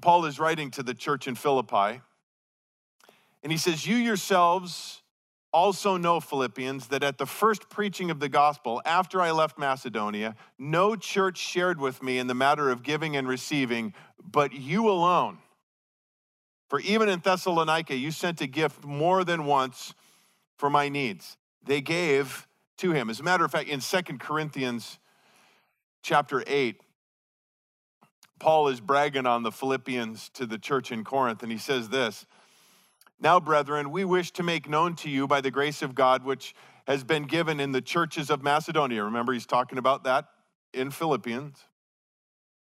[0.01, 2.01] Paul is writing to the church in Philippi,
[3.43, 5.03] and he says, "You yourselves
[5.53, 10.37] also know, Philippians, that at the first preaching of the gospel, after I left Macedonia,
[10.59, 15.39] no church shared with me in the matter of giving and receiving, but you alone.
[16.69, 19.95] For even in Thessalonica, you sent a gift more than once
[20.59, 21.37] for my needs.
[21.65, 22.47] They gave
[22.79, 23.09] to him.
[23.09, 24.99] As a matter of fact, in Second Corinthians
[26.03, 26.81] chapter 8,
[28.39, 32.27] Paul is bragging on the Philippians to the church in Corinth, and he says this
[33.20, 36.54] Now, brethren, we wish to make known to you by the grace of God, which
[36.87, 39.04] has been given in the churches of Macedonia.
[39.04, 40.26] Remember, he's talking about that
[40.72, 41.64] in Philippians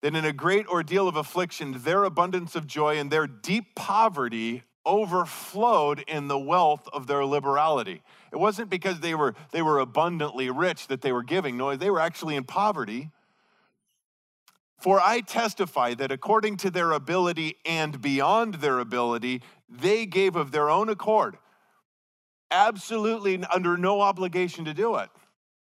[0.01, 4.63] that in a great ordeal of affliction, their abundance of joy and their deep poverty
[4.85, 8.01] overflowed in the wealth of their liberality.
[8.31, 11.89] It wasn't because they were, they were abundantly rich that they were giving, no, they
[11.89, 13.09] were actually in poverty.
[14.77, 20.51] For I testify that according to their ability and beyond their ability, they gave of
[20.51, 21.37] their own accord,
[22.51, 25.09] absolutely under no obligation to do it.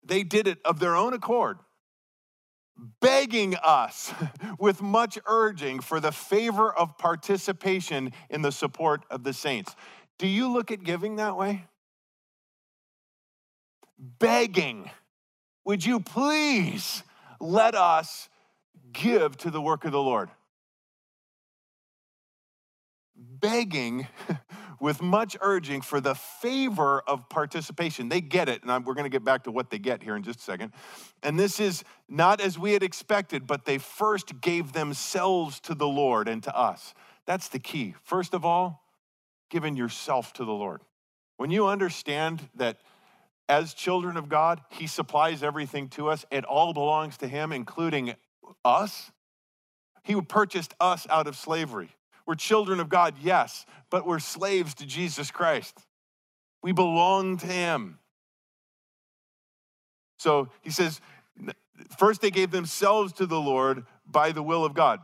[0.04, 1.58] They did it of their own accord
[3.00, 4.14] begging us
[4.60, 9.76] with much urging for the favor of participation in the support of the saints.
[10.20, 11.66] Do you look at giving that way?
[13.98, 14.90] Begging,
[15.66, 17.04] would you please
[17.40, 18.30] let us
[18.94, 20.30] give to the work of the Lord?
[23.16, 24.08] Begging
[24.80, 28.10] with much urging for the favor of participation.
[28.10, 30.24] They get it, and we're going to get back to what they get here in
[30.24, 30.74] just a second.
[31.24, 35.88] And this is not as we had expected, but they first gave themselves to the
[35.88, 36.94] Lord and to us.
[37.26, 37.96] That's the key.
[38.04, 38.84] First of all,
[39.50, 40.82] giving yourself to the Lord.
[41.38, 42.80] When you understand that
[43.50, 48.16] as children of God, He supplies everything to us, it all belongs to Him, including
[48.64, 49.12] us.
[50.04, 51.90] He purchased us out of slavery.
[52.26, 55.78] We're children of God, yes, but we're slaves to Jesus Christ.
[56.62, 58.00] We belong to Him.
[60.18, 61.00] So he says,
[61.98, 65.00] first they gave themselves to the Lord by the will of God.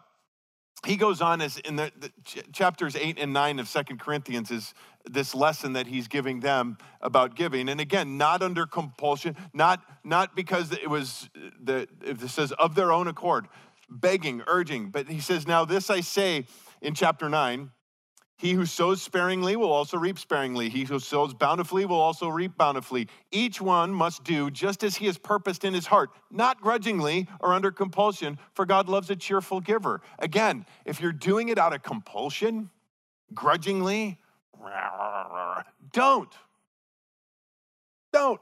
[0.85, 2.11] He goes on as in the, the
[2.51, 4.73] chapters eight and nine of Second Corinthians is
[5.09, 7.69] this lesson that he's giving them about giving.
[7.69, 12.75] And again, not under compulsion, not, not because it was uh, the it says of
[12.75, 13.47] their own accord,
[13.89, 14.89] begging, urging.
[14.89, 16.45] But he says, Now this I say
[16.81, 17.71] in chapter 9
[18.37, 20.67] he who sows sparingly will also reap sparingly.
[20.67, 23.07] He who sows bountifully will also reap bountifully.
[23.31, 27.53] Each one must do just as he has purposed in his heart, not grudgingly or
[27.53, 30.01] under compulsion, for God loves a cheerful giver.
[30.19, 32.69] Again, if you're doing it out of compulsion,
[33.33, 34.19] grudgingly,
[35.91, 36.33] don't.
[38.11, 38.41] Don't.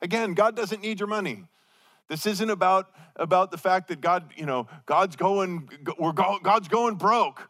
[0.00, 1.44] Again, God doesn't need your money.
[2.08, 6.68] This isn't about, about the fact that God, you know, God's going, we're go, God's
[6.68, 7.48] going broke.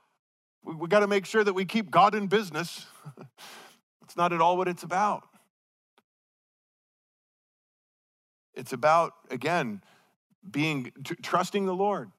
[0.65, 2.87] We, we got to make sure that we keep God in business.
[4.03, 5.25] it's not at all what it's about.
[8.55, 9.83] It's about, again,
[10.49, 12.11] being trusting the Lord.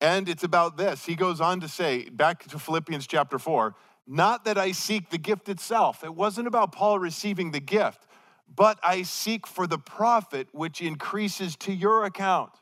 [0.00, 1.06] And it's about this.
[1.06, 3.74] He goes on to say, back to Philippians chapter 4,
[4.06, 6.04] not that I seek the gift itself.
[6.04, 8.06] It wasn't about Paul receiving the gift,
[8.54, 12.52] but I seek for the profit which increases to your account.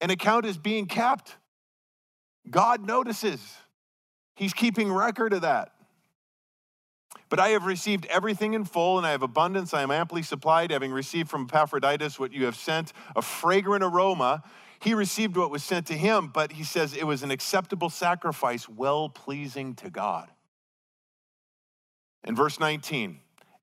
[0.00, 1.36] An account is being kept.
[2.50, 3.40] God notices.
[4.36, 5.72] He's keeping record of that.
[7.28, 9.72] But I have received everything in full, and I have abundance.
[9.72, 14.42] I am amply supplied, having received from Epaphroditus what you have sent, a fragrant aroma.
[14.80, 18.68] He received what was sent to him, but he says it was an acceptable sacrifice,
[18.68, 20.28] well pleasing to God.
[22.24, 23.20] In verse 19,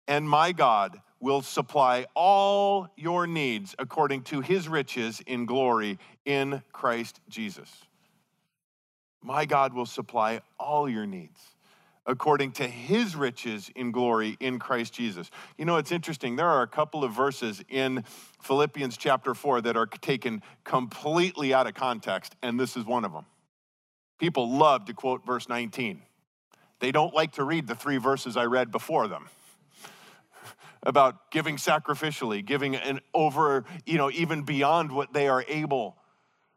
[0.07, 6.63] and my God will supply all your needs according to his riches in glory in
[6.71, 7.71] Christ Jesus.
[9.21, 11.39] My God will supply all your needs
[12.05, 15.29] according to his riches in glory in Christ Jesus.
[15.57, 16.35] You know, it's interesting.
[16.35, 18.03] There are a couple of verses in
[18.41, 23.13] Philippians chapter 4 that are taken completely out of context, and this is one of
[23.13, 23.25] them.
[24.19, 26.01] People love to quote verse 19.
[26.79, 29.29] They don't like to read the three verses I read before them
[30.83, 35.97] about giving sacrificially, giving an over, you know, even beyond what they are able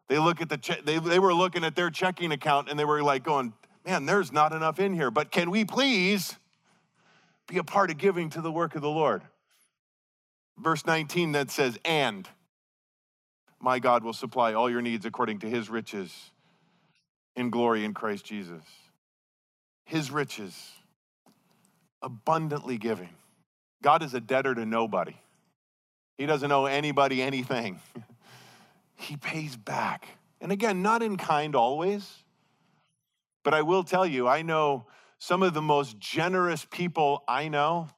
[0.08, 2.84] they look at the che- they, they were looking at their checking account and they
[2.84, 3.52] were like going,
[3.86, 5.10] man, there's not enough in here.
[5.10, 6.36] But can we please
[7.46, 9.22] be a part of giving to the work of the Lord?
[10.58, 12.28] verse 19 that says, And
[13.60, 16.30] my God will supply all your needs according to his riches
[17.36, 18.62] in glory in Christ Jesus.
[19.84, 20.72] His riches,
[22.02, 23.10] abundantly giving.
[23.82, 25.16] God is a debtor to nobody.
[26.16, 27.80] He doesn't owe anybody anything.
[28.96, 30.06] he pays back.
[30.40, 32.24] And again, not in kind always,
[33.42, 34.86] but I will tell you, I know
[35.18, 37.88] some of the most generous people I know,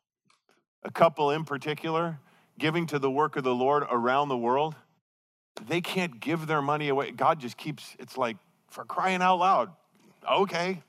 [0.82, 2.20] a couple in particular,
[2.58, 4.74] giving to the work of the Lord around the world.
[5.68, 7.10] They can't give their money away.
[7.10, 8.36] God just keeps, it's like,
[8.70, 9.70] for crying out loud,
[10.30, 10.82] okay,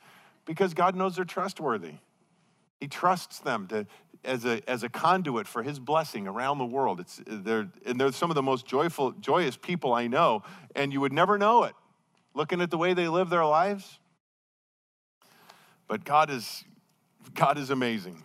[0.45, 1.93] because God knows they're trustworthy.
[2.80, 3.88] He trusts them to,
[4.24, 6.99] as a, as a conduit for his blessing around the world.
[6.99, 10.43] It's, they're, and they're some of the most joyful, joyous people I know,
[10.76, 11.74] and you would never know it
[12.34, 13.99] looking at the way they live their lives.
[15.88, 16.63] But God is,
[17.34, 18.24] God is amazing.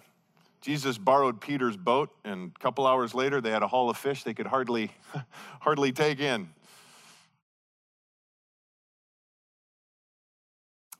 [0.61, 4.23] Jesus borrowed Peter's boat, and a couple hours later, they had a haul of fish
[4.23, 4.93] they could hardly,
[5.61, 6.51] hardly take in.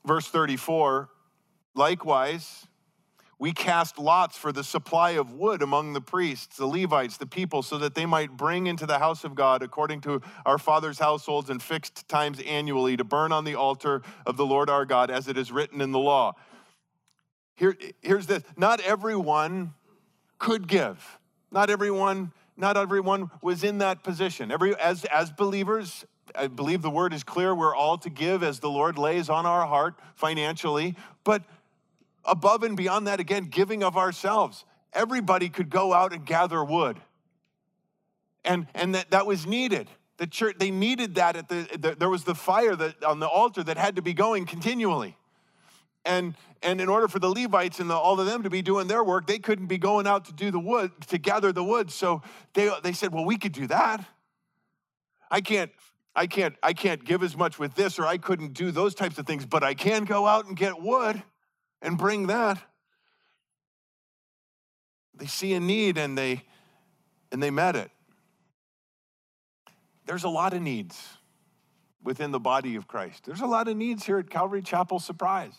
[0.05, 1.09] Verse 34
[1.75, 2.67] likewise,
[3.43, 7.61] we cast lots for the supply of wood among the priests, the Levites, the people,
[7.61, 11.49] so that they might bring into the house of God according to our fathers' households
[11.49, 15.27] and fixed times annually to burn on the altar of the Lord our God, as
[15.27, 16.35] it is written in the law.
[17.57, 19.73] Here, here's this not everyone
[20.39, 21.19] could give.
[21.51, 24.53] Not everyone, not everyone was in that position.
[24.53, 27.53] Every as as believers, I believe the word is clear.
[27.53, 30.95] We're all to give as the Lord lays on our heart financially.
[31.25, 31.43] But
[32.25, 34.65] above and beyond that, again, giving of ourselves.
[34.93, 36.99] Everybody could go out and gather wood.
[38.45, 39.89] And, and that, that was needed.
[40.17, 43.27] The church, they needed that at the, the there was the fire that on the
[43.27, 45.17] altar that had to be going continually.
[46.05, 48.87] And, and in order for the Levites and the, all of them to be doing
[48.87, 51.89] their work, they couldn't be going out to do the wood, to gather the wood.
[51.91, 52.21] So
[52.53, 54.05] they, they said, well, we could do that.
[55.31, 55.71] I can't,
[56.15, 59.17] I can't, I can't give as much with this, or I couldn't do those types
[59.17, 61.23] of things, but I can go out and get wood
[61.83, 62.57] and bring that.
[65.13, 66.43] They see a need and they
[67.31, 67.91] and they met it.
[70.05, 71.17] There's a lot of needs
[72.03, 73.25] within the body of Christ.
[73.25, 75.53] There's a lot of needs here at Calvary Chapel Surprise.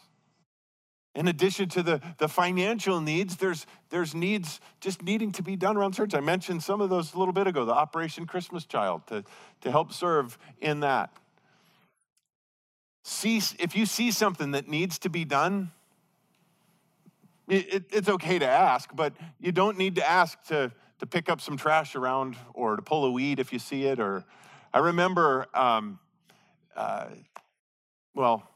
[1.15, 5.77] In addition to the, the financial needs, there's, there's needs just needing to be done
[5.77, 6.13] around church.
[6.13, 9.25] I mentioned some of those a little bit ago, the Operation Christmas Child, to,
[9.61, 11.13] to help serve in that.
[13.05, 15.71] See, if you see something that needs to be done,
[17.49, 21.29] it, it, it's okay to ask, but you don't need to ask to, to pick
[21.29, 24.01] up some trash around or to pull a weed if you see it.
[24.01, 24.25] Or
[24.73, 25.99] I remember, um,
[26.77, 27.07] uh,
[28.15, 28.49] well,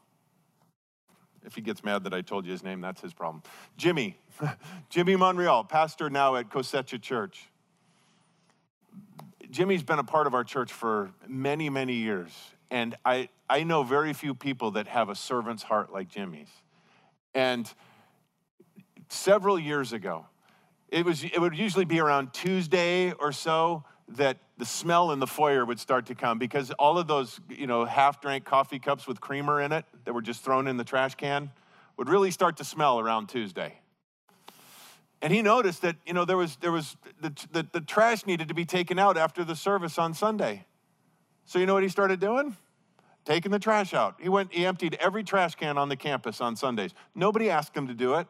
[1.45, 3.43] if he gets mad that I told you his name, that's his problem.
[3.76, 4.18] Jimmy,
[4.91, 7.49] Jimmy Monreal, pastor now at Cosecha Church.
[9.51, 12.32] Jimmy's been a part of our church for many, many years.
[12.70, 16.51] And I, I know very few people that have a servant's heart like Jimmy's.
[17.34, 17.72] And
[19.09, 20.26] several years ago,
[20.88, 25.26] it, was, it would usually be around Tuesday or so that the smell in the
[25.26, 29.06] foyer would start to come because all of those, you know, half drank coffee cups
[29.06, 31.50] with creamer in it that were just thrown in the trash can
[31.96, 33.78] would really start to smell around Tuesday.
[35.20, 38.48] And he noticed that, you know, there was, there was the, the, the trash needed
[38.48, 40.64] to be taken out after the service on Sunday.
[41.44, 42.56] So you know what he started doing?
[43.24, 44.16] Taking the trash out.
[44.20, 46.94] He went, he emptied every trash can on the campus on Sundays.
[47.14, 48.28] Nobody asked him to do it.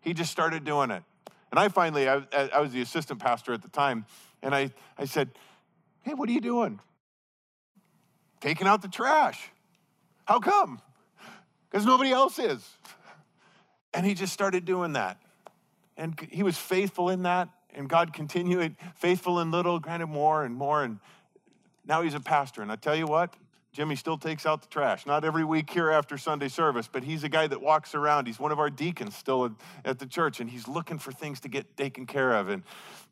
[0.00, 1.02] He just started doing it.
[1.50, 4.06] And I finally, I, I was the assistant pastor at the time,
[4.42, 5.30] and I, I said,
[6.02, 6.80] Hey, what are you doing?
[8.40, 9.50] Taking out the trash.
[10.24, 10.80] How come?
[11.70, 12.66] Because nobody else is.
[13.92, 15.20] And he just started doing that.
[15.96, 17.48] And he was faithful in that.
[17.74, 20.82] And God continued faithful in little, granted more and more.
[20.82, 20.98] And
[21.86, 22.62] now he's a pastor.
[22.62, 23.34] And I tell you what,
[23.72, 25.06] Jimmy still takes out the trash.
[25.06, 28.26] Not every week here after Sunday service, but he's a guy that walks around.
[28.26, 29.54] He's one of our deacons still
[29.84, 32.64] at the church, and he's looking for things to get taken care of and,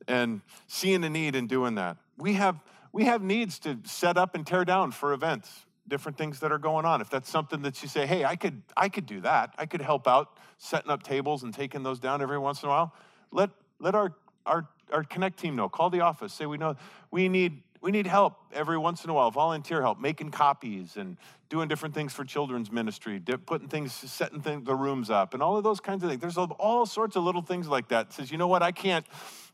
[0.09, 1.97] and seeing the need and doing that.
[2.17, 2.61] We have
[2.93, 6.59] we have needs to set up and tear down for events, different things that are
[6.59, 7.01] going on.
[7.01, 9.55] If that's something that you say, hey, I could, I could do that.
[9.59, 12.73] I could help out setting up tables and taking those down every once in a
[12.73, 12.95] while.
[13.31, 14.15] Let, let our,
[14.47, 15.69] our, our connect team know.
[15.69, 16.33] Call the office.
[16.33, 16.77] Say we know
[17.11, 21.17] we need we need help every once in a while, volunteer help, making copies and
[21.49, 25.57] doing different things for children's ministry, putting things, setting things, the rooms up, and all
[25.57, 26.21] of those kinds of things.
[26.21, 28.09] There's all sorts of little things like that.
[28.09, 29.07] It says, you know what, I can't,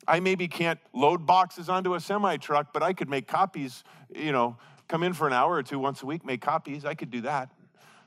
[0.09, 4.33] I maybe can't load boxes onto a semi truck, but I could make copies, you
[4.33, 4.57] know,
[4.89, 6.85] come in for an hour or two once a week, make copies.
[6.85, 7.51] I could do that.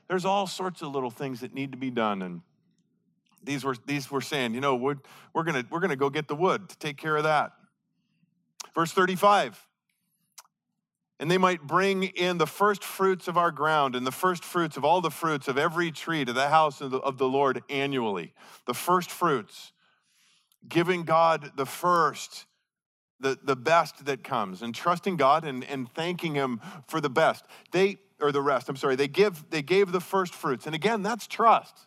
[0.08, 2.22] There's all sorts of little things that need to be done.
[2.22, 2.40] And
[3.44, 4.96] these were, these were saying, you know, we're,
[5.32, 7.52] we're going we're gonna go get the wood to take care of that.
[8.74, 9.67] Verse 35
[11.20, 14.76] and they might bring in the first fruits of our ground and the first fruits
[14.76, 17.62] of all the fruits of every tree to the house of the, of the, Lord
[17.68, 18.32] annually.
[18.66, 19.72] The first fruits,
[20.68, 22.46] giving God the first,
[23.18, 27.44] the, the best that comes, and trusting God and, and thanking Him for the best.
[27.72, 30.66] They, or the rest, I'm sorry, they give they gave the first fruits.
[30.66, 31.86] And again, that's trust.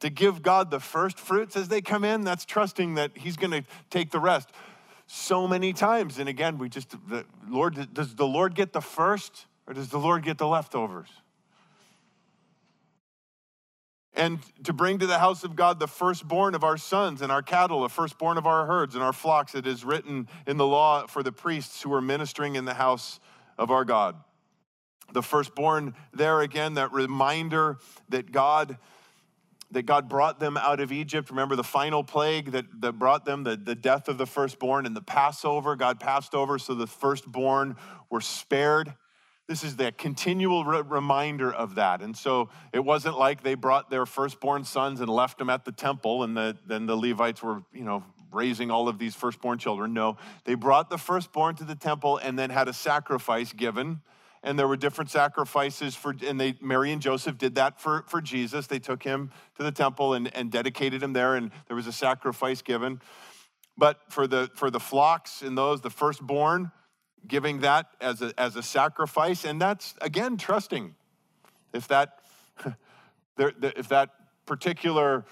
[0.00, 3.64] To give God the first fruits as they come in, that's trusting that He's gonna
[3.90, 4.50] take the rest
[5.06, 6.18] so many times.
[6.18, 9.98] And again, we just, the Lord, does the Lord get the first or does the
[9.98, 11.08] Lord get the leftovers?
[14.16, 17.42] And to bring to the house of God the firstborn of our sons and our
[17.42, 19.56] cattle, the firstborn of our herds and our flocks.
[19.56, 23.18] It is written in the law for the priests who are ministering in the house
[23.58, 24.14] of our God.
[25.12, 27.78] The firstborn, there again, that reminder
[28.08, 28.78] that God
[29.70, 31.30] that God brought them out of Egypt.
[31.30, 34.96] Remember the final plague that, that brought them, the, the death of the firstborn and
[34.96, 35.76] the Passover.
[35.76, 37.76] God passed over so the firstborn
[38.10, 38.94] were spared.
[39.46, 42.00] This is the continual re- reminder of that.
[42.00, 45.72] And so it wasn't like they brought their firstborn sons and left them at the
[45.72, 49.92] temple and the, then the Levites were, you know, raising all of these firstborn children.
[49.92, 54.00] No, they brought the firstborn to the temple and then had a sacrifice given
[54.44, 58.20] and there were different sacrifices for and they mary and joseph did that for, for
[58.20, 58.68] jesus.
[58.68, 61.92] They took him to the temple and, and dedicated him there and there was a
[61.92, 63.00] sacrifice given.
[63.76, 66.70] But for the for the flocks and those the firstborn
[67.26, 70.94] giving that as a, as a sacrifice and that's again trusting.
[71.72, 72.20] If that
[73.38, 74.10] if that
[74.46, 75.24] particular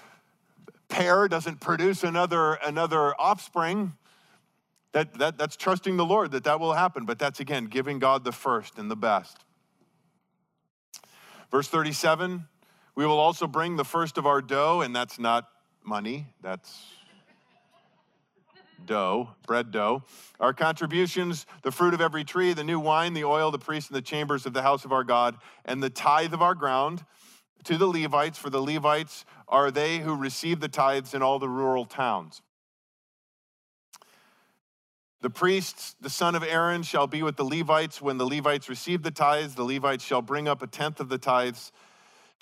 [0.89, 3.93] pair doesn't produce another another offspring
[4.93, 8.23] that, that, that's trusting the Lord that that will happen, but that's again giving God
[8.23, 9.43] the first and the best.
[11.51, 12.47] Verse 37
[12.95, 15.47] we will also bring the first of our dough, and that's not
[15.83, 16.85] money, that's
[18.85, 20.03] dough, bread dough.
[20.39, 23.97] Our contributions, the fruit of every tree, the new wine, the oil, the priests, and
[23.97, 27.03] the chambers of the house of our God, and the tithe of our ground
[27.63, 31.49] to the Levites, for the Levites are they who receive the tithes in all the
[31.49, 32.41] rural towns.
[35.23, 38.01] The priests, the son of Aaron, shall be with the Levites.
[38.01, 41.17] When the Levites receive the tithes, the Levites shall bring up a tenth of the
[41.17, 41.71] tithes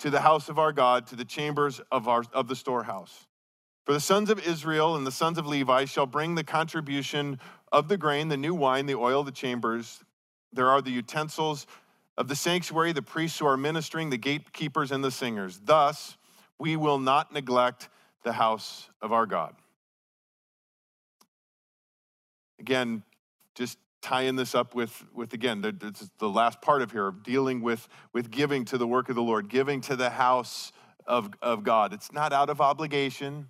[0.00, 3.28] to the house of our God, to the chambers of, our, of the storehouse.
[3.86, 7.38] For the sons of Israel and the sons of Levi shall bring the contribution
[7.70, 10.02] of the grain, the new wine, the oil, the chambers.
[10.52, 11.68] There are the utensils
[12.18, 15.60] of the sanctuary, the priests who are ministering, the gatekeepers, and the singers.
[15.64, 16.16] Thus,
[16.58, 17.88] we will not neglect
[18.24, 19.54] the house of our God.
[22.62, 23.02] Again,
[23.56, 27.88] just tying this up with, with again, the, the last part of here, dealing with,
[28.12, 30.70] with giving to the work of the Lord, giving to the house
[31.04, 31.92] of, of God.
[31.92, 33.48] It's not out of obligation.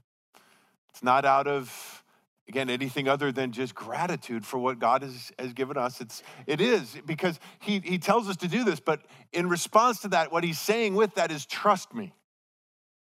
[0.89, 2.03] It's not out of,
[2.49, 6.01] again, anything other than just gratitude for what God has, has given us.
[6.01, 9.03] It's, it is because he, he tells us to do this, but
[9.35, 12.15] in response to that, what he's saying with that is trust me.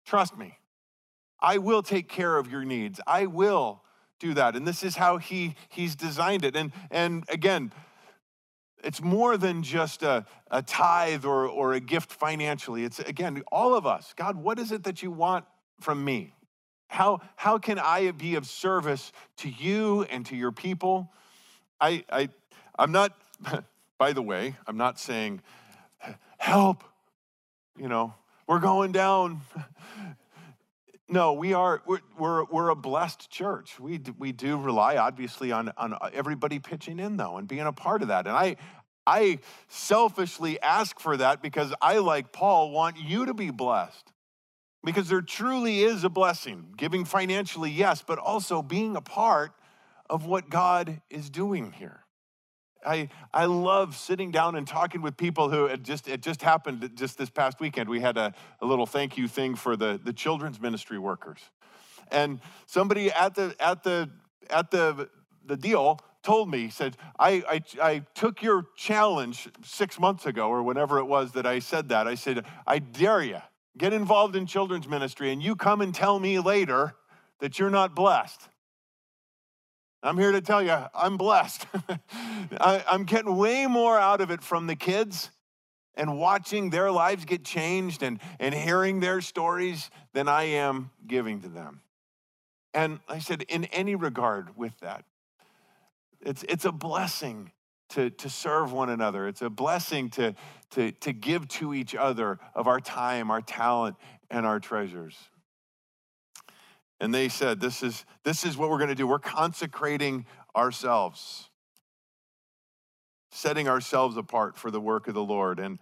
[0.06, 0.58] Trust me.
[1.40, 3.00] I will take care of your needs.
[3.08, 3.81] I will
[4.22, 4.56] do that.
[4.56, 6.56] And this is how he, he's designed it.
[6.56, 7.74] And, and again,
[8.84, 12.86] it's more than just a, a tithe or, or a gift financially.
[12.86, 14.14] It's, again, all of us.
[14.16, 15.46] God, what is it that you want
[15.80, 16.36] from me?
[16.88, 21.12] How, how can I be of service to you and to your people?
[21.80, 22.30] I, I,
[22.78, 23.18] I'm not,
[23.98, 25.42] by the way, I'm not saying,
[26.38, 26.84] help,
[27.78, 28.14] you know,
[28.48, 29.42] we're going down.
[31.12, 33.78] No, we are, we're, we're, we're, a blessed church.
[33.78, 38.02] We, we do rely, obviously, on, on everybody pitching in, though, and being a part
[38.02, 38.28] of that.
[38.28, 38.56] And I,
[39.06, 44.14] I selfishly ask for that because I, like Paul, want you to be blessed.
[44.86, 49.52] Because there truly is a blessing, giving financially, yes, but also being a part
[50.10, 52.01] of what God is doing here.
[52.86, 56.90] I, I love sitting down and talking with people who it just it just happened
[56.96, 57.90] just this past weekend.
[57.90, 61.40] We had a, a little thank you thing for the, the children's ministry workers.
[62.12, 64.10] And somebody at the at the
[64.50, 65.10] at the
[65.46, 70.62] the deal told me, said, I, I, I took your challenge six months ago or
[70.64, 72.08] whenever it was that I said that.
[72.08, 73.42] I said, I dare you,
[73.78, 76.94] get involved in children's ministry and you come and tell me later
[77.40, 78.50] that you're not blessed.
[80.04, 81.66] I'm here to tell you, I'm blessed.
[82.60, 85.30] I, am getting way more out of it from the kids
[85.96, 91.42] and watching their lives get changed and, and hearing their stories than I am giving
[91.42, 91.82] to them.
[92.74, 95.06] And I said, in any regard with that,
[96.22, 97.52] it's, it's a blessing
[97.90, 99.28] to, to serve one another.
[99.28, 100.34] It's a blessing to,
[100.72, 103.98] to, to give to each other of our time, our talent,
[104.30, 105.18] and our treasures.
[107.02, 109.08] And they said, This is, this is what we're going to do.
[109.08, 110.26] We're consecrating
[110.56, 111.50] ourselves.
[113.32, 115.60] setting ourselves apart for the work of the Lord.
[115.60, 115.80] And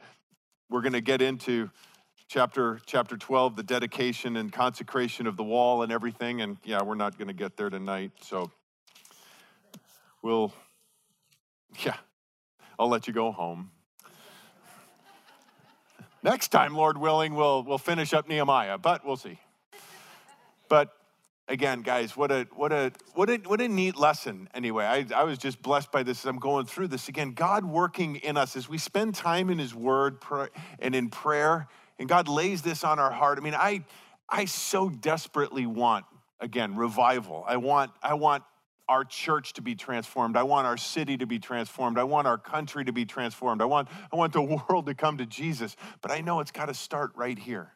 [0.70, 1.70] we're going to get into
[2.28, 6.93] chapter chapter 12 the dedication and consecration of the wall and everything and yeah we're
[6.93, 8.51] not going to get there tonight so
[10.22, 10.53] we'll
[11.84, 11.95] yeah
[12.78, 13.72] i'll let you go home
[16.22, 19.39] next time lord willing we'll we'll finish up nehemiah but we'll see
[20.70, 20.99] but
[21.50, 25.24] again guys what a what a what a what a neat lesson anyway I, I
[25.26, 28.56] was just blessed by this as i'm going through this again god working in us
[28.56, 30.20] as we spend time in his word
[30.80, 31.68] and in prayer
[32.00, 33.38] and God lays this on our heart.
[33.38, 33.84] I mean, I,
[34.28, 36.06] I so desperately want,
[36.39, 37.43] again, revival.
[37.45, 38.43] I want, I want
[38.88, 40.38] our church to be transformed.
[40.38, 42.00] I want our city to be transformed.
[42.00, 43.62] I want our country to be transformed.
[43.62, 45.76] I want, I want the world to come to Jesus.
[46.02, 47.74] But I know it's got to start right here.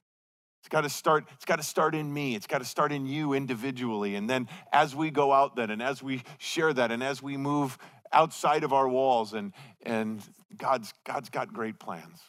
[0.63, 2.35] It's got to start, it's got to start in me.
[2.35, 4.15] It's got to start in you individually.
[4.15, 7.35] And then as we go out then and as we share that and as we
[7.35, 7.77] move
[8.13, 9.51] outside of our walls and
[9.81, 10.21] and
[10.55, 12.21] God's God's got great plans.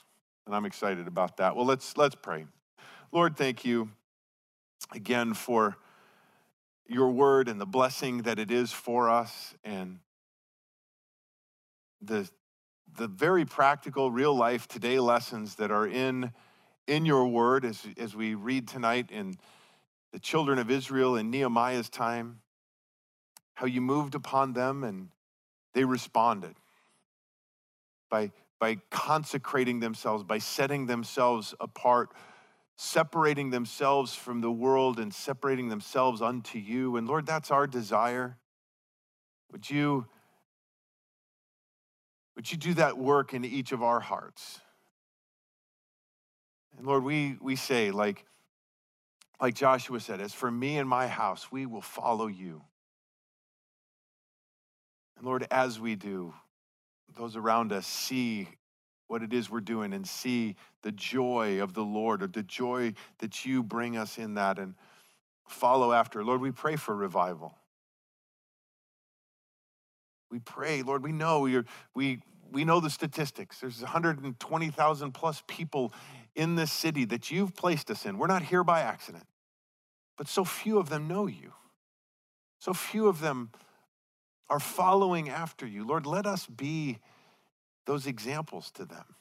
[0.46, 1.54] And I'm excited about that.
[1.54, 2.46] Well, let's let's pray.
[3.12, 3.90] Lord, thank you
[4.92, 5.76] again for
[6.88, 10.00] your word and the blessing that it is for us and
[12.02, 12.28] the
[12.96, 16.32] the very practical real life today lessons that are in
[16.86, 19.36] in your word as, as we read tonight in
[20.12, 22.40] the children of Israel in Nehemiah's time,
[23.54, 25.08] how you moved upon them and
[25.72, 26.54] they responded
[28.10, 28.30] by
[28.64, 32.10] by consecrating themselves, by setting themselves apart,
[32.76, 36.96] separating themselves from the world and separating themselves unto you.
[36.96, 38.38] And Lord, that's our desire.
[39.52, 40.06] Would you,
[42.36, 44.60] would you do that work in each of our hearts?
[46.76, 48.24] And Lord, we, we say, like,
[49.40, 52.62] like Joshua said, as for me and my house, we will follow you.
[55.16, 56.34] And Lord, as we do,
[57.16, 58.48] those around us see
[59.06, 62.94] what it is we're doing and see the joy of the Lord or the joy
[63.18, 64.74] that you bring us in that and
[65.46, 66.24] follow after.
[66.24, 67.54] Lord, we pray for revival.
[70.30, 72.20] We pray, Lord, we know you're, we,
[72.50, 73.60] we know the statistics.
[73.60, 75.92] There's 120,000 plus people
[76.34, 78.18] in this city that you've placed us in.
[78.18, 79.24] We're not here by accident,
[80.16, 81.52] but so few of them know you.
[82.58, 83.50] So few of them
[84.48, 85.86] are following after you.
[85.86, 86.98] Lord, let us be
[87.86, 89.16] those examples to them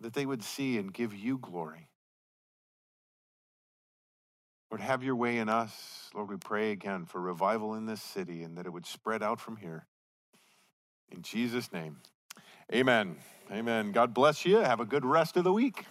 [0.00, 1.88] that they would see and give you glory.
[4.70, 6.10] Lord, have your way in us.
[6.14, 9.40] Lord, we pray again for revival in this city and that it would spread out
[9.40, 9.86] from here.
[11.10, 11.98] In Jesus' name,
[12.72, 13.16] amen.
[13.50, 13.92] Amen.
[13.92, 14.58] God bless you.
[14.58, 15.84] Have a good rest of the week.